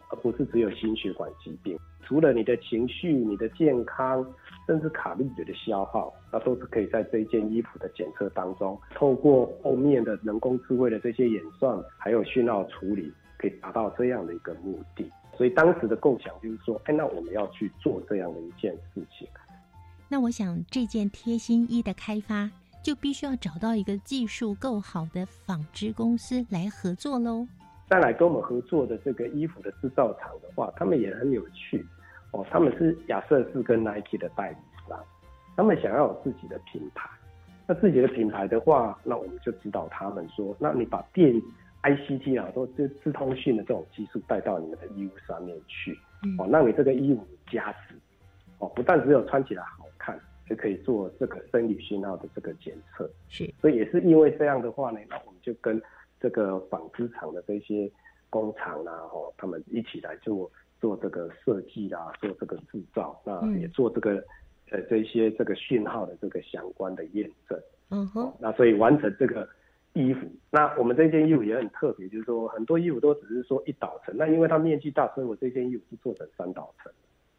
[0.09, 1.79] 而不是只有心血管疾病。
[2.03, 4.27] 除了你的情绪、你的健康，
[4.67, 15.13] 甚至卡路里的消耗，那都是可以在这一件衣服的检测当中，透过后面的人工智慧的这些演算，还有讯号处理，可以达到这样的一个目的。
[15.37, 19.29] 所以当时的构想就是说，哎，那我们要去做这样的一件事情。
[20.09, 22.49] 那我想，这件贴心衣的开发
[22.83, 27.47] 就必须要找到一个技术够好的纺织公司来合作喽。
[27.89, 31.85] 再来跟我们合作的这个衣服的制造厂的话，他们也很有趣
[32.31, 32.47] 哦。
[32.51, 34.57] 他们是亚瑟士跟 Nike 的代理
[34.89, 34.97] 商，
[35.57, 37.09] 他们想要有自己的品牌，
[37.67, 41.35] 那自己的品牌的话，那我们就指导他们说，那你把电
[41.83, 45.97] ICT 啊，都这自通讯的这种技术带到你们的衣物上面去，
[46.39, 47.95] 哦，让你这个衣物加值，
[48.59, 49.96] 哦，不但只有穿起来好看，
[50.49, 53.11] 就可以做这个生理讯号的这个检测。
[53.29, 55.81] 是，所以也是因为这样的话呢，那我们就跟
[56.21, 57.91] 这个纺织厂的这些
[58.31, 64.25] 工厂啊，哦，他们一起来做做这个设计啊，做这个制造，那也做这个
[64.71, 67.61] 呃这些这个讯号的这个相关的验证。
[67.91, 69.49] 嗯哼，那所以完成这个
[69.93, 76.93] 衣服，那我们这件衣服也很特别，就是说很多衣服都只是说一导层，那因为它面积大，所以我这件衣服是做成三导层，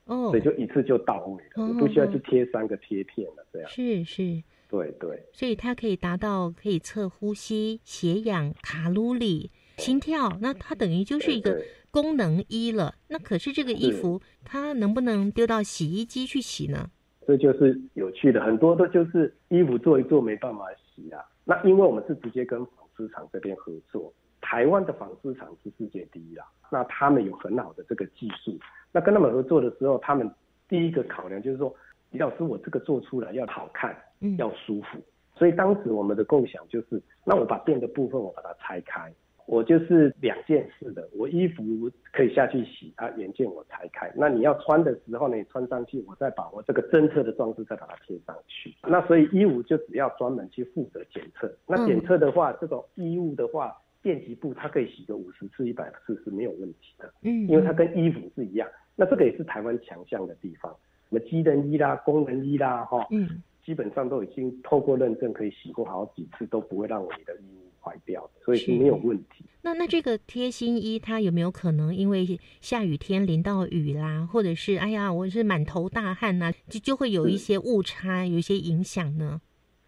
[0.07, 12.95] 哦，所以就一次就到位了，不需要去贴三个贴片了，这样是是，对对，所以它可以达到可以测呼吸、血氧、卡路里、心跳，那它等于就是一个功能衣了。
[13.07, 16.89] 那可是这个衣服它能不能丢到洗衣机去洗呢？
[17.27, 21.21] 这就是有趣的，很多都就是衣服做一做没办法洗啊。
[21.43, 26.45] 那因为我们是直接跟纺织厂这边合作，台湾的纺织厂是世界第一啦。
[26.69, 28.57] 那他们有很好的这个技术，
[28.91, 30.29] 那跟他们合作的时候，他们
[30.67, 31.73] 第一个考量就是说，
[32.11, 34.99] 李老师，我这个做出来要好看，嗯，要舒服。
[35.35, 39.13] 所以当时我们的构想就是，那我把电的部分我把它拆开。
[39.45, 41.63] 我就是两件事的，我衣服
[42.11, 44.11] 可以下去洗啊，原件我拆开。
[44.13, 48.75] 那你要穿的时候呢，你穿上去，我再把我这个侦测的装置再把它贴上去。
[48.83, 51.49] 那所以衣物就只要专门去负责检测。
[51.65, 53.73] 那检测的话，这个衣物的话，
[54.07, 57.13] 电极布它可以洗个五十次、一百次是没有问题的。
[57.23, 58.69] 嗯，因为它跟衣服是一样。
[58.95, 60.73] 那这个也是台湾强项的地方，
[61.09, 67.67] 什么机能衣啦、功能衣啦，哈，嗯，基本上都已经透过认证，可以洗过好几次，都不会让你的衣物。
[67.79, 69.45] 坏掉，所以是没有问题。
[69.61, 79.39] 那那这个贴心衣，它有没有可能因为下雨天淋到雨啦，或者是哎呀，我是满头大汗呐，就就会有一些误差，有一些影响呢？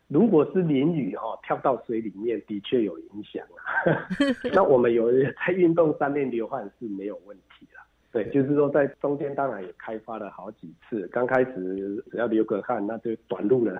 [0.09, 4.09] 如果是淋雨哈，跳到水里面的确有影响啊。
[4.51, 7.85] 那我们有在运动上面流汗是没有问题啦。
[8.11, 13.79] 对，就是说在中间当然也开发了好几次，刚开始只要流个汗，那就短路了。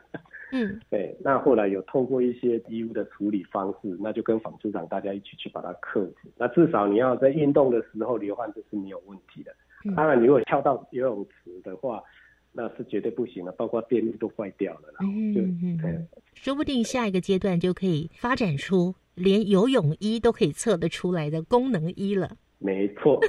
[0.52, 6.30] 嗯， 对，那后来有透过一些衣物的处理方式，那就跟纺织厂大家一起去把它克服。
[6.38, 9.52] 那至少你要在运动的时候流汗，这是没有问题的。
[9.96, 12.04] 当然，如果跳到游泳池的话，
[12.52, 14.90] 那是绝对不行的，包括电力都坏掉了。
[15.02, 22.36] 嗯嗯嗯，说不定下一个阶段就可以发展出连游泳衣都可以测得出来的功能衣了。
[22.58, 23.20] 没错，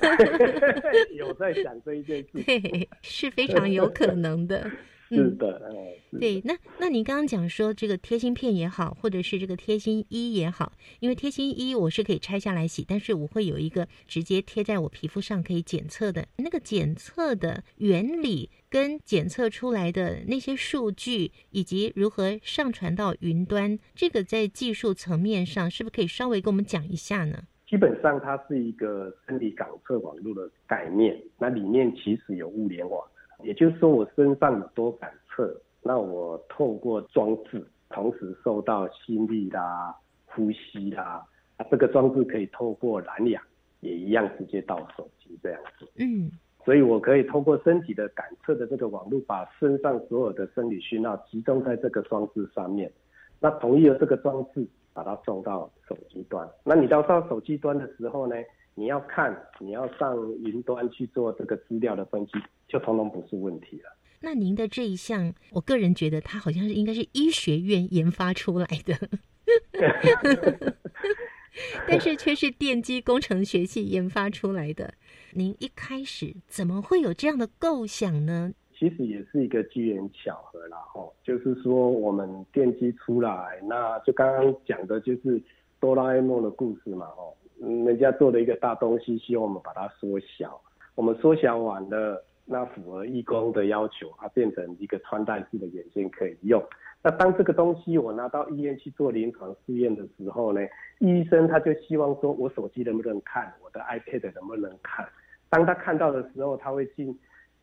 [1.17, 4.69] 有在想这一件事，对，是非常有可能的。
[5.17, 5.61] 是的，
[6.21, 27.43] 对，那那您刚刚讲说这个贴心片也好，或者是这个贴心衣也好，因为贴心衣我是可以拆下来洗，但是我会有一个直接贴在我皮肤上可以检测的那个检测的原理跟检测出来的那些数据，以及如何上传到云端，这个在技术层面上是不是可以稍微跟我们讲一下呢？
[27.67, 33.05] 基本上它是一个身体感测网络的概念，那里面其实有物联网。
[33.43, 39.95] 也就是说，我身上有多感测，那我透过装置，同时受到心率啦、
[40.27, 41.25] 呼吸啦，
[41.57, 43.43] 啊，这个装置可以透过蓝牙，
[43.81, 45.89] 也一样直接到手机这样子。
[45.99, 46.31] 嗯，
[46.65, 52.93] 所以我可以通过身体的感测的这个网络，把身上所有的生理讯号集中在这个装置上面，
[53.39, 56.49] 那同意了这个装置把它送到手机端。
[56.65, 58.35] 那你到上手机端的时候呢？
[58.81, 62.33] 你要看，你要上云端去做这个资料的分析，
[62.67, 63.95] 就通通不是问题了。
[64.23, 68.97] 那您的这一项，我个人觉得它好像是应该是医学院研发出来的，
[71.87, 74.95] 但是却是电机工程学系研发出来的。
[75.35, 78.55] 您一开始怎么会有这样的构想呢？
[78.79, 85.39] 其实也是一个机缘巧合啦，吼，就是说我们电机出来，那就刚刚讲的就是
[85.79, 87.37] 哆啦 A 梦的故事嘛，吼。
[87.61, 90.61] 人家做了一个大东西，希望我们把它缩小。
[90.95, 96.63] 我们缩小完了，那符合义工的要求，它变成一个穿戴式的眼镜可以用。
[97.03, 100.61] 那当这个东西我拿到医院去做临床试验的时候呢，
[100.99, 105.09] 医生他就希望说，我手机能不能看，我的 iPad 能不能看。
[105.49, 107.19] 当他看到的时候，他会进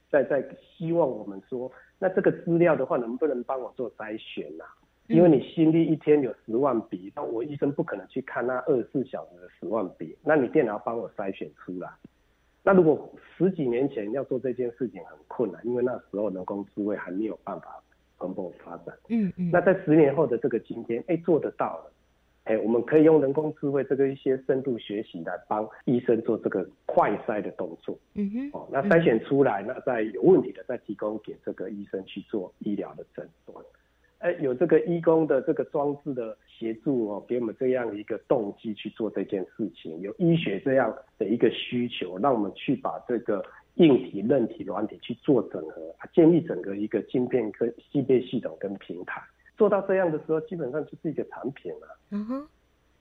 [0.10, 4.66] 在在希望我们说，那这个资料的话，能不能帮我做筛选呐？
[5.08, 11.90] 因为你心率一天有十万笔，那我医生不可能去看那二十四小时的十万笔，那你电脑帮我筛选出来。
[12.64, 17.82] 那如果十几年前要做这件事情很困难，因为那时候人工智慧还没有办法
[18.18, 18.94] 蓬勃发展。
[19.08, 19.50] 嗯嗯。
[19.52, 21.92] 那在十年后的这个今天，哎，做得到了。
[22.44, 27.98] 哎，我们可以用人工智慧这个一些深度学习来帮医生做这个快筛的动作。
[28.16, 28.50] 嗯哼。
[28.52, 33.64] 哦，那筛选出来，那再有问题的再提供给这个医生去做医疗的诊断。
[34.20, 43.46] 哎，有这个医工的这个装置的协助哦，给我们这样一个动机去做这件事情，有医学这样的一个需求，让我们去把这个
[43.76, 49.22] 硬体、韧体、软体去做整合，建立整个一个晶片跟芯片系统跟平台。
[49.56, 52.00] 做到这样的时候，基本上就是一个产品了。
[52.10, 52.48] 嗯哼，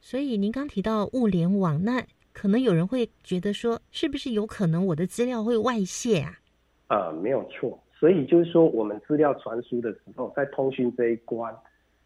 [0.00, 2.02] 所以您刚提到物联网，那
[2.34, 6.38] 可能有人会觉得说，是不是有可能我的资料会外泄啊？
[6.88, 7.78] 呃，没有错。
[7.98, 11.54] 所以就是说，我们资料传输的时候，在通讯这一关，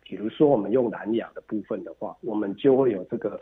[0.02, 3.40] 比如说我们用蓝牙的部分的话，我们就会有这个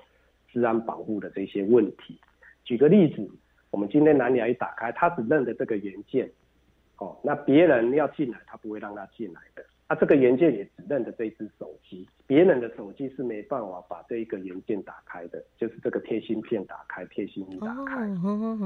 [0.51, 2.19] 治安保护的这些问题。
[2.65, 3.31] 举个例子，
[3.71, 6.31] 我们今天蓝牙一打开，它只认得这个元件，
[6.97, 9.63] 哦，那别人要进来，它不会让他进来的。
[9.89, 18.07] 它这个元件也只认得这一只手机，别人的手机是没办法把这一个元件打开的，就是这个贴芯片打开、贴芯仪打开。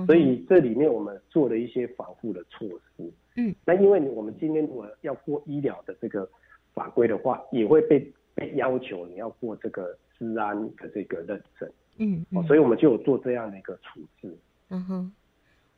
[0.05, 3.09] 所以这里面我们做了一些防护的措施。
[3.37, 6.29] 嗯，那因为我们今天如果要过医疗的这个
[6.75, 11.71] 法规的话，也会被被要求你要过这个治安的这个认证。
[11.99, 14.37] 嗯，哦，所以我们就有做这样的一个处置。
[14.71, 15.13] 嗯哼。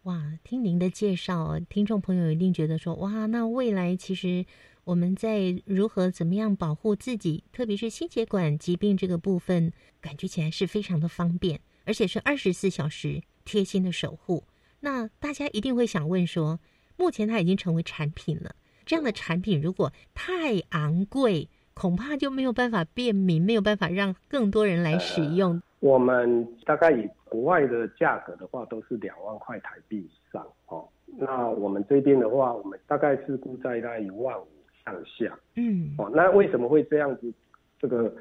[0.05, 4.45] 哇，听您的介绍，听众朋友一定觉得说，哇，那未来其实
[4.85, 14.45] 我们在如何怎么样保护自己，特别是心血管疾病这个部分，感觉起来是非常的方便，而且是二十四小时贴心的守护。
[14.81, 16.61] 那大家一定会想问说，
[16.99, 18.55] 目前它已经成为产品了，
[18.85, 25.63] 这样的产品如果太昂贵，恐怕就没有办法便民，没有办法让更多人来使用。
[25.81, 30.87] 我们大概以国外的价格的话，都是两万块台币以上哦。
[31.17, 34.47] 那我们这边的话，我们大概是估在大概一万五
[34.85, 35.39] 上下。
[35.57, 37.33] 嗯，哦，那为什么会这样子？
[37.81, 38.15] 这个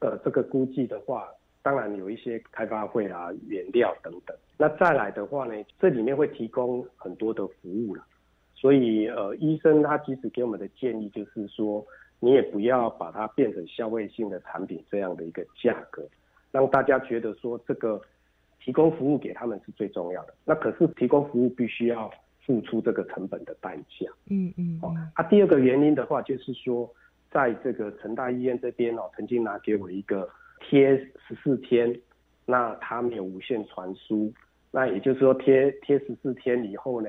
[0.00, 1.28] 呃，这个估计的话，
[1.62, 4.36] 当然有一些开发费啊、原料等等。
[4.56, 8.04] 那再来的话呢，这里面会提供很多的服务了。
[8.54, 11.84] 所以呃，医生他其实给我们的建议就是说，
[12.20, 16.04] 你也不要把它变成消费性的产品这样的一个价格。
[16.52, 18.00] 让大家觉得说这个
[18.60, 22.08] 提供服务给他们是最重要的，那可是提供服务必须要
[22.44, 24.10] 付出这个成本的代价。
[24.30, 24.78] 嗯嗯。
[24.82, 26.92] 哦，啊，第二个原因的话就是说，
[27.30, 30.28] 在这个成大医院这边哦，曾经拿给我一个
[30.60, 31.98] 贴十四天，
[32.46, 34.32] 那它没有无线传输，
[34.70, 37.08] 那也就是说贴贴十四天以后呢。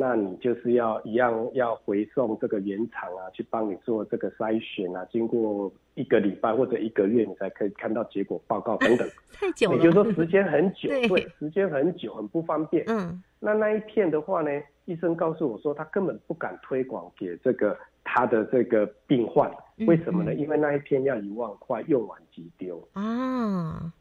[0.00, 9.08] 那你就是要一样要回送这个原厂啊，去帮你做这个筛选啊，经过一个礼拜或者一个月，你才可以看到结果报告等等。
[9.34, 12.84] 太久了，也就是说时间很久，对，时间很久，很不方便。
[12.86, 14.50] 嗯，那那一片的话呢，
[14.84, 19.50] 医生告诉我说，他根本不敢推广给这个他的这个病患，
[19.88, 20.32] 为什么呢？
[20.32, 22.88] 因为那一片要一万块，用完即丢。
[22.92, 23.92] 啊，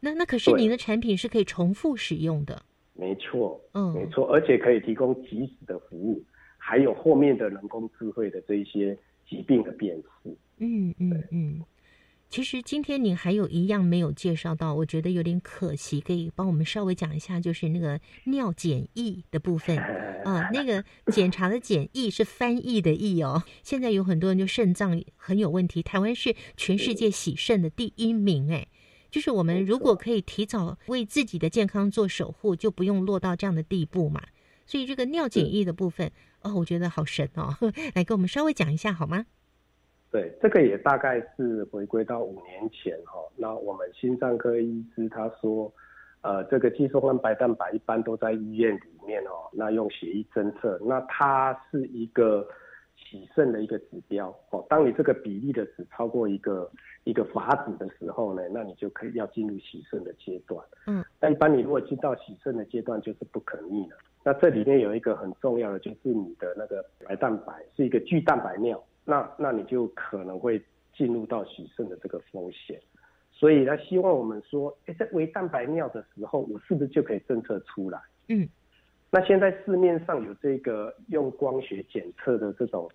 [0.00, 2.60] 那那可是您的产品是可以重复使用的。
[2.98, 6.22] 没错，嗯，没错，而且可以提供及时的服务，
[6.56, 10.36] 还有后面的人工智慧的这一些疾病的辨识。
[10.58, 11.62] 嗯嗯嗯。
[12.28, 19.78] 其实今天您还有一样没有介绍到，我觉得有点可惜，可以帮我们稍微讲一下，就是那个尿检疫的部分
[20.24, 20.50] 啊。
[20.52, 23.44] 那个检查的检疫是翻译的译哦。
[23.62, 28.66] 现在有很多人就肾脏很有问题，台湾是全世界洗肾的第一名哎。
[29.16, 34.20] 就是我们如果可以提早为自己的健康做守护，就不用落到这样的地步嘛。
[34.66, 36.12] 所以这个尿检疫的部分，
[36.42, 37.56] 哦，我觉得好神哦，
[37.96, 39.24] 来跟我们稍微讲一下好吗？
[40.10, 43.18] 对，这个也大概是回归到五年前哈。
[43.36, 45.72] 那我们心脏科医师他说，
[46.20, 52.46] 呃，这个肌松胺白蛋白一般都在医院里面哦，那用血液侦测，那它是一个
[53.20, 54.64] 洗肾的一个指标哦。
[54.68, 56.70] 当你这个比例的值超过一个。
[57.06, 60.60] 一个阀值的时候呢，那你就可以要进入洗肾的阶段。
[60.88, 63.96] 嗯，那一般你如果进到洗肾的阶段，就是不可逆了。
[64.24, 70.60] 那这里面有一个很重要的，就是你的那个白蛋白是一个巨蛋白尿，那那你就可能会
[70.96, 72.76] 进入到洗肾的这个风险。
[73.30, 78.00] 所以他希望我们说，哎，在微蛋白尿的时候，我是不是就可以侦测出来？
[78.30, 78.48] 嗯，
[79.12, 82.90] 那现在市面上有这个用光学检测的这种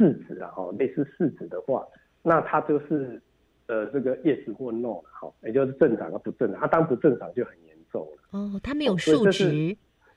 [0.00, 1.86] 试纸啊，哈，类似试纸的话。
[2.22, 3.20] 那它就是，
[3.66, 6.58] 呃，这个 yes 或 no 好，也就是正常和不正常。
[6.62, 8.38] 它当不正常就很严重了。
[8.38, 9.76] 哦，它没有数值。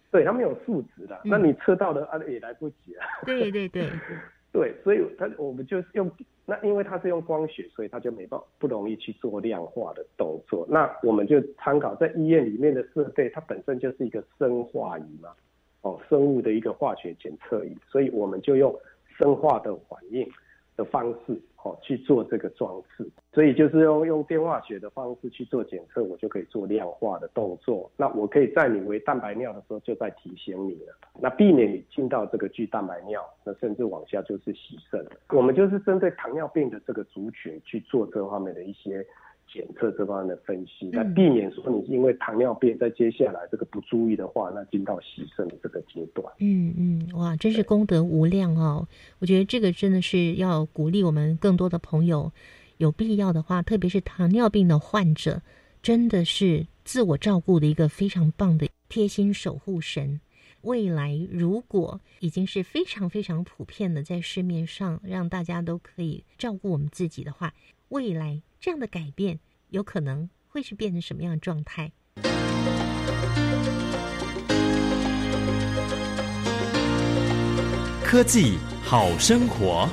[0.10, 1.20] 对，它没有数值的。
[1.26, 3.06] 那你测到的啊也来不及啊。
[3.26, 3.90] 对对对。
[4.54, 6.10] 对，所以它我们就是用
[6.46, 10.64] 那，因为它是用光学，所以它就没办不容易去做量化的动作。
[10.70, 15.30] 那我们就参考在医院里面的设备，它本身就是一个生化仪嘛，
[15.82, 18.72] 哦，生物的一个化学检测仪，所以我们就用
[19.18, 20.28] 生化的反应。
[20.76, 27.92] 的方式哦去做这个装置，所以就是用用电化学的方式去做检测，我就可以做量化的动作。
[27.96, 35.06] 那我可以在你为蛋白尿的时候就在提醒你了，那避免你进到这个巨蛋白尿，那甚至往下就是洗肾。
[35.30, 39.06] 我们就是针对糖尿病的这个族群去做这方面的一些。
[39.54, 46.26] 检测这方面的分析，那避免说你因为糖尿病在接下来这个不注意的话，那进到牺牲的这个阶段。
[46.40, 48.88] 嗯嗯，哇，真是功德无量哦！
[49.20, 52.32] 我觉得这个真的是要鼓励我们更多的朋友，
[52.78, 55.44] 有必要的话，特别是糖尿病的患者，
[55.84, 60.20] 真的是自我照顾的一个非常棒的贴心守护神。
[60.62, 67.54] 未来如果已经是非常非常普遍的在市面上，让大家都可以照顾我们自己的话，
[67.94, 68.42] 未来。
[68.60, 69.40] 这样的改变
[69.70, 71.92] 有可能会是变成什么样的状态？
[78.04, 79.88] 科技好生活。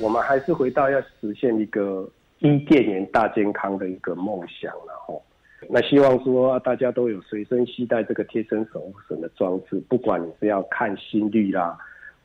[0.00, 2.10] 我们还是回到要实现一个
[2.40, 5.22] 伊甸园大健康的一个梦想了，吼。
[5.68, 11.76] 那希望说大家都有随身携带这个贴身守护神的装置，不管你是要看心率啦，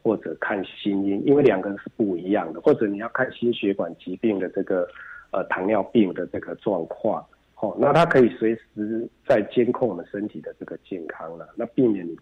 [0.03, 4.88] 或者看心音，因为两个人是不一样的，或者你要看心血管疾病的这个
[5.32, 7.26] 呃糖尿病的这个状况，
[7.59, 12.16] 哦，那它可以随时在监控我们身体的这个健康了，那避免你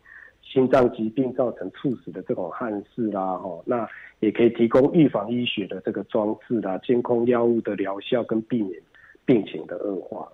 [0.51, 3.87] 心脏疾病造成猝死的这种憾事啦，哦，那
[4.19, 8.77] 也可以提供预防医学的这个装置啦，监控药物的疗效跟避免
[9.25, 10.27] 病情的恶化。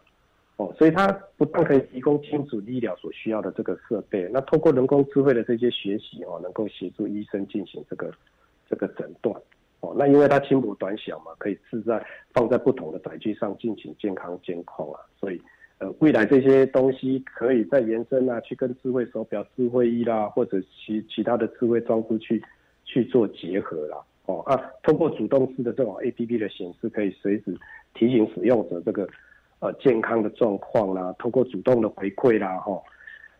[0.55, 1.07] 哦，所以它
[1.37, 8.11] 不但可以提供清楚医疗所需要的这个设备，那透过人工智慧的这些学习哦，能够协助医生进行这个
[8.67, 9.39] 这个诊断。
[9.81, 12.03] 哦，那因为它轻薄短小嘛，可以自在
[12.33, 14.99] 放在不同的载具上进行健康监控啊。
[15.19, 15.39] 所以，
[15.79, 22.43] 呃，未来这些东西可以再延伸啊，去跟智慧手表、智慧衣啦，或者其其他的智慧装置去
[22.85, 23.97] 去做结合啦。
[24.25, 27.55] 哦啊，通过主动式的这种 A P P 的显示，可以随时
[27.93, 29.07] 提醒使用者这个。
[29.59, 32.79] 呃，健康的状况啦，通过主动的回馈啦，哈，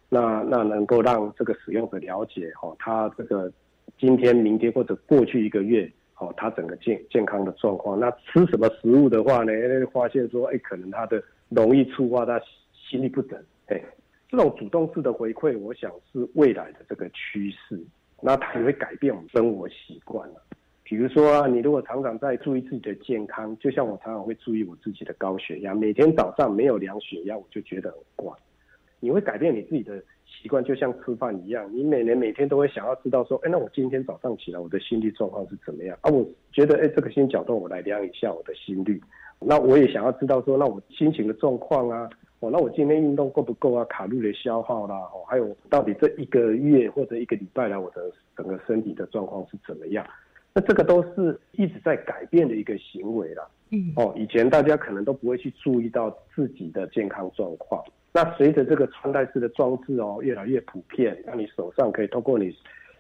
[0.10, 3.52] 那那能够让这个使用者了解，哈，他这个
[4.00, 8.00] 今天、明天或者过去一个月，哦，他整个健健康的状况。
[8.00, 9.52] 那吃什么食物的话呢？
[9.94, 12.41] 发现说，哎，可能他的容易触发他
[12.74, 13.38] 心律不整，
[13.68, 13.82] 哎，
[14.30, 17.82] 这种主动式的回馈，我想是未来的这个趋势。
[18.22, 20.41] 那它也会改变我们生活习惯了。
[20.84, 28.34] 比如说，你如果常常在注意自己的健康，就像我常常会注意我自己的高血压，每天早上没有量血压，我就觉得很怪。
[29.00, 36.10] 你会改变你自己的习惯，就像吃饭一样，你每年每天都会想要知道说，哎，那我今天早上起来我的心率状况是怎么样啊？
[36.10, 39.00] 我觉得，哎，这个心绞动，我来量一下我的心率。
[39.40, 42.10] 那我也想要知道说，那我心情的状况啊，
[42.40, 43.86] 哦，那我今天运动够不够啊？
[43.86, 50.06] 卡路里消耗啦，哦，还有到底这一个月或者一个礼拜来我的整个身体的状况是怎么样？
[50.54, 53.48] 那这个都是一直在改变的一个行为啦。
[53.70, 57.84] 嗯，哦，以前大家可能都不会去注意到自己的健康状况。
[58.14, 62.52] 那随着这个穿戴式的装置哦越来越普遍，那你手上可以透过你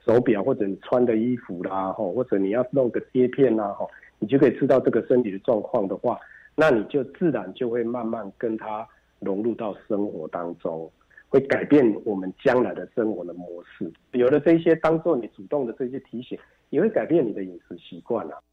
[0.05, 6.19] 手表或者你穿的衣服啦，吼，或者你要弄个贴片啦，吼，你就可以知道这个身体的状况的话，
[6.55, 8.87] 那你就自然就会慢慢跟它
[9.19, 10.91] 融入到生活当中，
[11.29, 13.91] 会改变我们将来的生活的模式。
[14.11, 16.37] 有了这些当做你主动的这些提醒。
[16.69, 18.43] 也会改变你的饮食习惯了。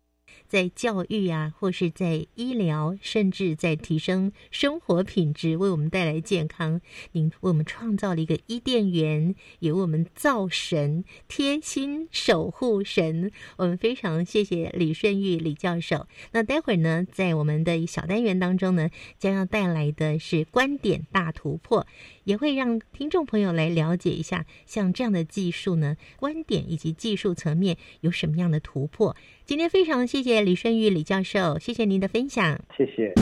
[0.47, 6.81] 在教育啊，或是在医疗，甚至在提升生活品质，为我们带来健康。
[7.13, 13.33] 您为我们创造了一个伊甸园，也为我们造神，贴心守护神。
[13.57, 16.07] 我们非常谢谢李顺玉李教授。
[16.33, 21.87] 那待会儿呢，在我们的小单元当中呢，将要带来的是观点大突破。
[22.25, 29.17] 也会让听众朋友来了解一下，像这样的技术呢，观点以及技术层面有什么样的突破。
[29.45, 33.15] 今天非常谢谢李顺玉李教授，谢谢您的分享，谢谢。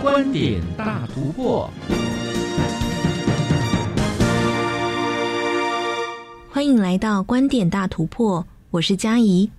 [0.00, 1.70] 观点大突破，
[6.50, 9.50] 欢迎来到观点大突破，我是嘉怡。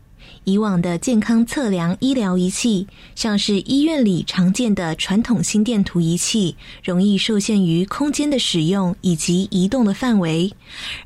[0.50, 10.52] 以往的健康测量医疗仪器，像是医院里常见的传统心电图仪器，容易受限于空间的使用以及移动的范围。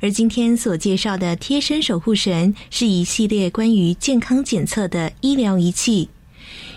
[0.00, 6.08] 而今天所介绍的贴身守护神，是一系列关于健康检测的医疗仪器。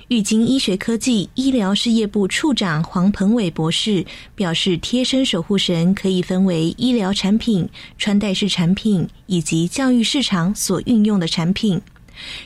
[0.09, 4.05] 玉晶医学科技医疗事业部处长黄鹏伟博士
[4.36, 11.82] 表示，贴身守护神可以分为医疗产品、穿戴式产品以及教育市场所运用的产品。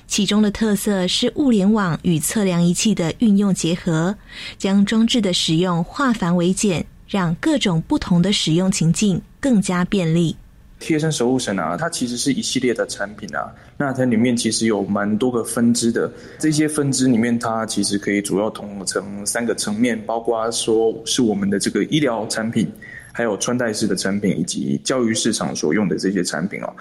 [0.07, 4.15] 其中的特色是物联网与测量仪器的运用结合，
[4.57, 10.36] 将装置的使用化繁为简，让各种不同的使用情境更加便利。
[10.80, 16.11] 贴身守护神啊，它其实是一系列的产品啊，那它里面其实有蛮多个分支的。
[16.39, 22.67] 这些分支里面，它其实可以主要统合成三个层面，包括说是我们的这个医疗产品，
[23.11, 26.74] 还有穿戴式的产品，以及教育市场所用的这些产品哦。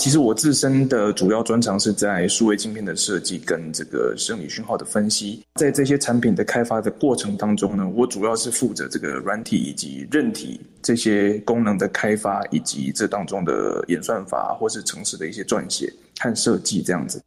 [0.00, 5.44] 其实我自身的主要专长是在数位镜片的设计跟这个生理讯号的分析。
[5.56, 17.22] 在这些产品的开发的过程当中呢，我主要是负责这个软体以及韧体这些功能的开发，以及这当中的演算法或是城市的一些撰写和设计这样子。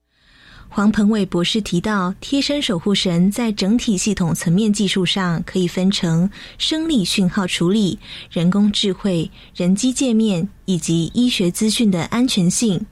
[0.75, 7.99] 黄鹏伟博士提到，贴身守护神在整体系统层面技术上可以分成生理讯号处理、
[8.31, 12.87] 人工智慧、人机界面以及医学资讯的安全性。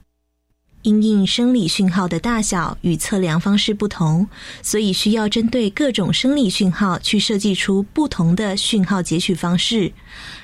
[0.84, 4.27] 因应生理讯号的大小与测量方式不同，
[4.61, 9.91] 所以需要针对各种生理讯号去设计出不同的讯号截取方式。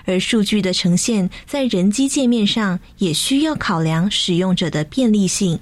[0.05, 5.59] 而数据的呈现在人机界面上，也需要考量使用者的便利性。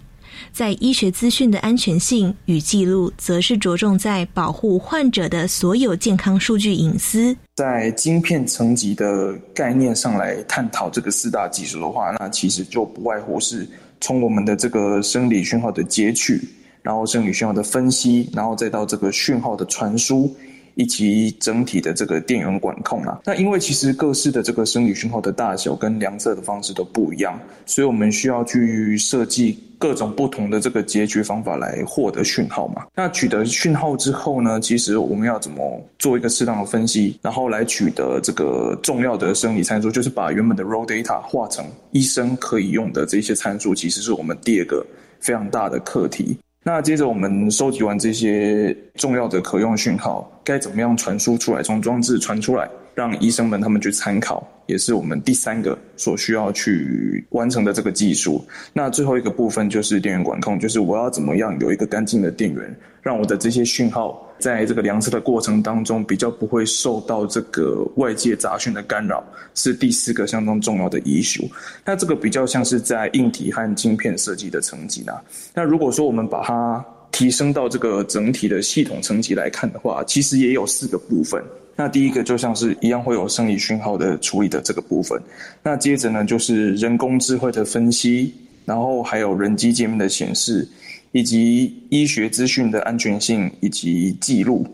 [0.52, 7.36] 在医学资讯的安全性与记录，则是着重在保护患者的所有健康数据隐私。
[7.56, 13.68] 在晶片层级的概念上来探讨这个四大技术的话，那其实就不外乎是
[14.02, 16.42] 从我们的这个生理讯号的截取，
[16.82, 20.36] 然后生理讯号的分析，然后再到这个讯号的传输。
[20.78, 32.86] 以及整体的这个电源管控啊，那因为其实各式的这个生理讯号的大小跟量测的方式都不一样，所以我们需要去设计各种不同的这个截取方法来获得讯号嘛。
[32.96, 44.86] 那取得讯号之后呢，其实我们要怎么做一个适当的分析，然后来取得这个重要的生理参数，就是把原本的 raw data 化成医生可以用的这些参数，其实是我们第二个
[45.20, 46.38] 非常大的课题。
[46.64, 51.62] 那接着我们收集完这些重要的可用讯号，该怎么样传输出来？
[51.62, 58.44] 从装置传出来，让医生们他们去参考，也是我们第三个所需要去完成的这个技术。
[58.74, 64.22] 那最后一个部分就是电源管控，就是我要怎么样有一个干净的电源，让我的这些讯号。
[64.38, 69.24] 在这个量测的过程当中，比较不会受到这个外界杂讯的干扰，
[69.54, 71.50] 是第四个相当重要的技术。
[71.86, 75.14] 那这个比较像是在硬体和晶片设计的层级呢。
[75.54, 76.84] 那如果说我们把它
[77.16, 81.42] 提升到这个整体的系统层级来看的话，其实也有四个部分。
[81.78, 85.18] 那第一个就像是一样会有生理讯号的处理的这个部分。
[85.64, 88.34] 那接着呢，就是人工智慧的分析，
[88.66, 90.68] 然后还有人机界面的显示。
[91.12, 94.68] 以及医学资讯的安全性以及记录。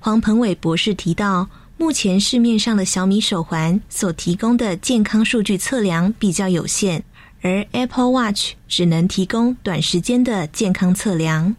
[0.00, 7.00] 黄鹏伟博士提到，目前市面上的小米手环所提供的健康数据测量比较有限，
[7.42, 11.54] 而 Apple Watch 只能提供短时间的健康测量。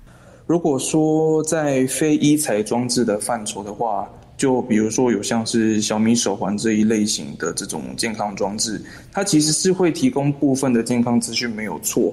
[0.50, 8.82] 如果说在非医材装置的范畴的话，就比如说有像是小米手环这一类型的这种健康装置，
[9.12, 12.12] 它其实是会提供部分的健康资讯，没有错。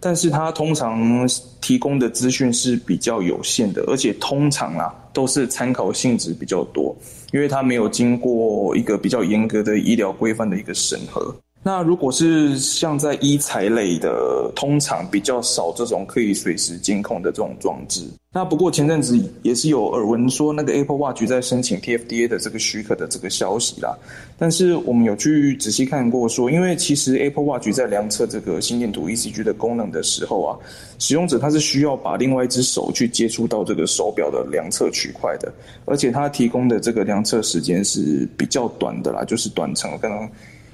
[0.00, 1.24] 但是它通常
[1.60, 6.92] 提供的资讯是比较有限的，而且通常啊都是参考性质比较多，
[7.32, 11.32] 因为它没有经过一个比较严格的医疗规范的一个审核。
[11.60, 18.02] 那如果是像在医材类的，通常比较少这种可以随时监控的这种装置。
[18.32, 23.94] 那不过前阵子也是有耳闻说，那个 Apple Watch 在申请 TFDA 的这个许可的这个消息啦。
[24.38, 30.56] 但是我们有去仔细看过，说因为其实 Apple Watch 在量测这个心电图 ECG 的功能的时候啊，
[30.98, 35.52] 使用者他是需要把另外一只手去接触到这个手表的量测区块的，
[35.86, 40.28] 而且它提供的这个量测时间是比较短的啦，就是短程可能。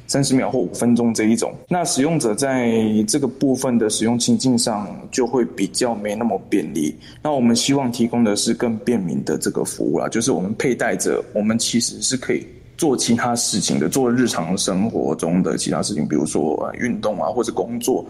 [0.06, 2.72] 三十秒或五分钟这一种，那使用者在
[3.08, 6.94] 这个部分的使用情境上就会比较没那么便利。
[7.22, 12.46] 那我们希望提供的是更便民的这个服务啦，就是我们佩戴着，我们其实是可以
[12.76, 18.04] 做其他事情的，做日常生活中的其他事情，比如说运动啊或者工作。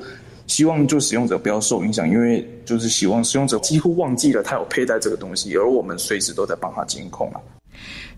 [0.46, 7.40] 希望就使用者不要受影响，因为就是希望使用者几乎忘记了他有佩戴这个东西，而我们随时都在帮他监控啊。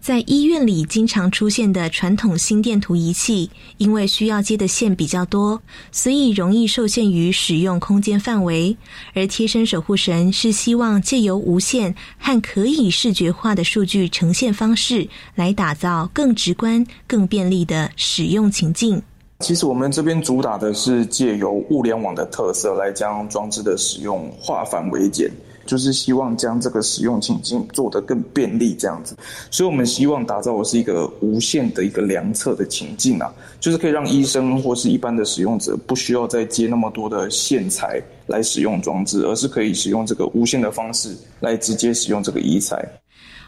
[0.06, 8.76] 在医院里经常出现的传统心电图仪器，因为需要接的线比较多，所以容易受限于使用空间范围。
[9.14, 19.02] 而贴身守护神是希望借由无线和可以视觉化的数据呈现方式，来打造更直观、更便利的使用情境。
[19.40, 25.28] 其实我们这边主打的是借由物联网的特色，来将装置的使用化繁为简。
[25.66, 29.16] 就是希望将这个使用情境做得更便利，这样子。
[29.50, 42.82] 所以我们希望打造的是一个无线的一个量测的情境啊，就是可以让医生或是一般的使用者不需要再接那么多的线材来使用装置，而是可以使用这个无线的方式来直接使用这个医材。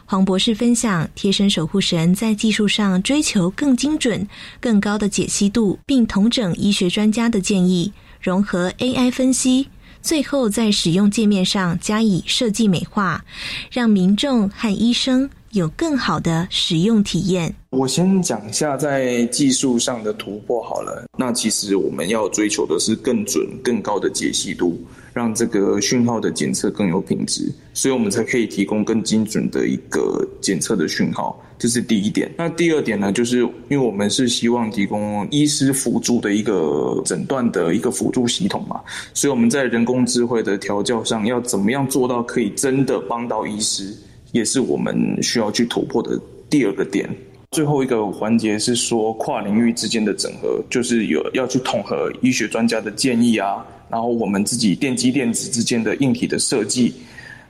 [0.05, 4.27] 黄博士分享，贴身守护神在技术上追求更精准、
[4.59, 9.67] 更高的解析度，并统整医学专家的建议，融合 AI 分析，
[10.01, 13.23] 最后在使用界面上加以设计美化，
[13.71, 17.53] 让民众和医生有更好的使用体验。
[17.71, 21.05] 我先讲一下在技术上的突破好了。
[21.17, 24.81] 那其实我们要追求的是更准、更高的解析度。
[25.13, 32.31] 让这个讯号的检测更有品质，所以我们才可以提供更精准的一个检测的讯号，这是第一点。
[32.37, 38.81] 那第二点呢，就是因为我们是希望提供医师辅助的一个诊断的一个辅助系统嘛，
[39.13, 43.93] 所以我们在人工智慧的调教上要怎么样做到可以真的帮到医师，
[44.31, 47.09] 也是我们需要去突破的第二个点。
[47.51, 53.65] 最后一个环节是说跨领域之间的整合，就是有要去统合医学专家的建议啊。
[53.89, 56.93] 然后我们自己电机电子之间的硬体的设计，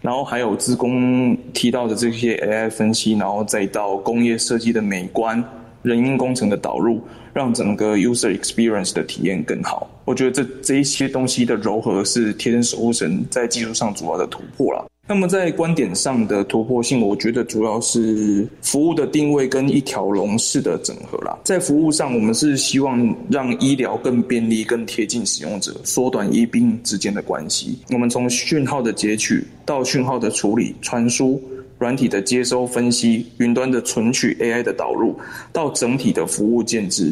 [0.02, 5.44] 然后还有自工提到的这些 AI 分析，然后再到工业设计的美观、
[5.82, 7.02] 人因工程的导入，
[7.34, 9.90] 让整个 user experience 的体验更好。
[10.06, 14.90] 我觉得这这一些东西的柔和是天人守护神在技术上主要的突破了。
[15.10, 21.36] 那么在观点上的突破性，我觉得主要是服务的定位跟一条龙式的整合啦。
[21.44, 27.80] 在服务上，我们是希望让医疗更便利、更贴近使用者，缩短医病之间的关系。
[27.90, 31.42] 我们从讯号的截取到讯号的处理、传输、
[31.80, 35.18] 软体的接收、分析、云端的存取、AI 的导入，
[35.52, 37.12] 到整体的服务建制。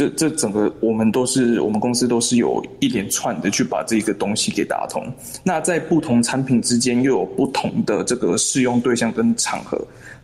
[0.00, 5.04] 这这整个我们都是我们公司都是有一连串的去把这个东西给打通。
[5.44, 9.78] 那在不同产品之间又有不同的这个适用对象跟场合，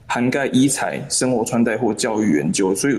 [0.06, 2.98] 涵盖医材、生活穿戴或教育研究，所以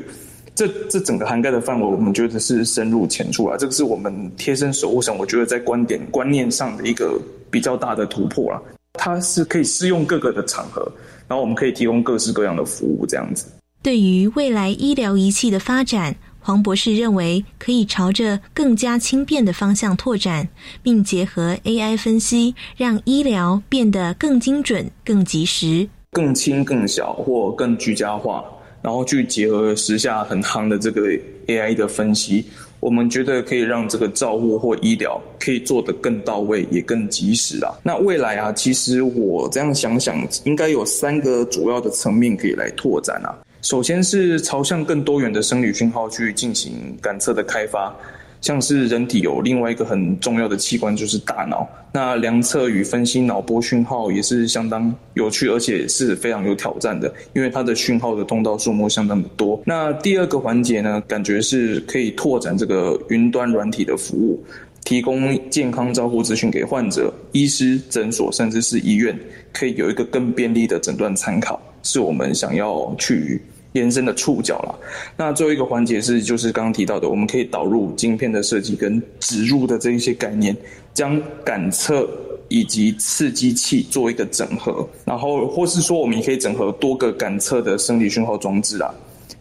[0.53, 3.57] 这这整个涵盖的范围，我们觉得是深入浅出啊。
[3.57, 7.19] 这个是我们贴身守护上，我觉得在观点观念上的一个
[7.49, 8.61] 比较大的突破了。
[8.93, 10.87] 它是可以适用各个的场合，
[11.27, 13.47] 然后我们可以提供各式各样的服务，这样子。
[13.81, 16.15] 对于未来医疗仪器的发展。
[16.47, 20.47] 黄博士认为，可以朝着更加轻便的方向拓展，
[20.81, 28.41] 并结合 AI 分析，让医疗变得更精准、更及时、更轻、更小或更居家化，
[28.81, 31.01] 然后去结合时下很夯的这个
[31.47, 32.45] AI 的分析，
[32.79, 37.73] 我们觉得可以让这个照护或医疗可以做得更到位，也更及时啊。
[37.83, 43.35] 那未来啊，其实我这样想想，应该有三个主要的层面可以来拓展啊。
[43.61, 47.93] 首先是朝向更多元的生理讯号去进行感测的开发，
[48.39, 59.59] 像是人体有另外一个很重要的器官就是大脑，那量测与分析脑波讯号也是相当有趣，而且是非常有挑战的，因为它的讯号的通道数目相当的多。
[59.65, 64.41] 那第二个环节呢，感觉是可以拓展这个云端软体的服务，
[64.87, 69.13] 提供健康照护资讯给患者、医师、诊所甚至是医院，
[69.51, 73.41] 可以有一个更便利的诊断参考，是我们想要去。
[73.73, 74.79] 延伸的触角了。
[75.15, 80.55] 那最后一个环节是，就是刚刚提到的，我们可以导入晶片的设计跟植入的这一些概念，
[80.95, 82.09] 将感测
[82.47, 88.91] 以及刺激器做一个整合，然后或是说，我们也可以整合多个感测的生理讯号装置啊，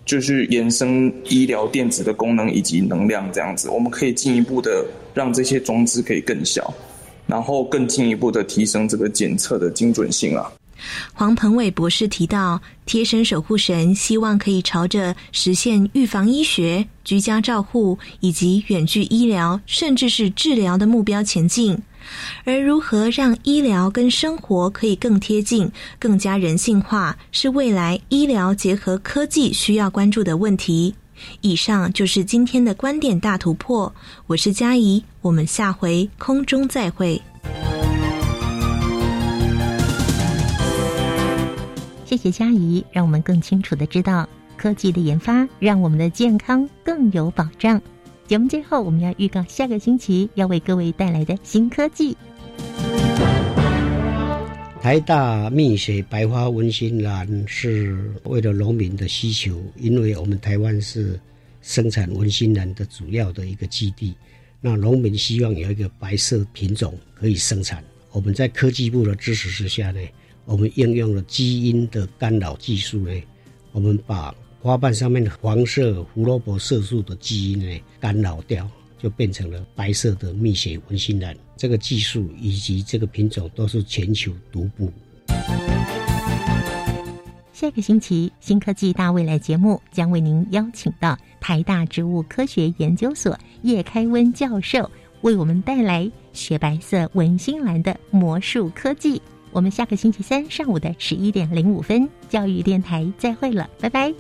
[0.07, 6.72] 就是延伸医疗电子的功能以及能量这样子，我们可以进一步的让这些装置可以更小，
[7.26, 10.50] 然后更进一步的提升这个检测的精准性啊。
[11.12, 21.76] 黄鹏伟博士提到，贴身守护神希望可以朝着实现预防医学、居家照护以及远距医疗，甚至是治疗的目标前进。
[22.44, 30.94] 而如何让医疗跟生活可以更贴近、更加人性化，是未来医疗结合科技需要关注的问题。
[31.40, 33.92] 以上就是今天的观点大突破。
[34.26, 37.20] 我是嘉怡，我们下回空中再会。
[42.04, 47.80] 谢谢嘉怡，让我们更清楚的知道科技的研发让我们的健康更有保障。
[48.27, 52.16] 节目最后，我们要预告下个星期要为各位带来的新科技。
[54.83, 61.18] 台大蜜雪白花温馨兰是为了农民的需求，因为我们台湾是
[61.62, 64.16] 生产温馨兰的主要的一个基地，
[64.61, 67.83] 那农民希望有一个白色品种可以生产。
[68.11, 70.01] 我们在科技部的支持之下呢。
[70.45, 73.12] 我们应用了基因的干扰技术呢，
[73.72, 81.36] 我们把花瓣上面的黄色胡萝卜色素的基因呢干扰掉，就变成了白色的蜜雪文心兰。
[81.57, 84.92] 这个技术以及这个品种都是全球独步。
[87.52, 94.88] 下个星期，新科技大未来节目将为您邀请到台大植物科学研究所叶开温教授，
[95.22, 99.20] 为我们带来雪白色文心兰的魔术科技。
[99.50, 104.14] 我们下个星期三上午的十一点零五分，教育电台再会了，拜拜。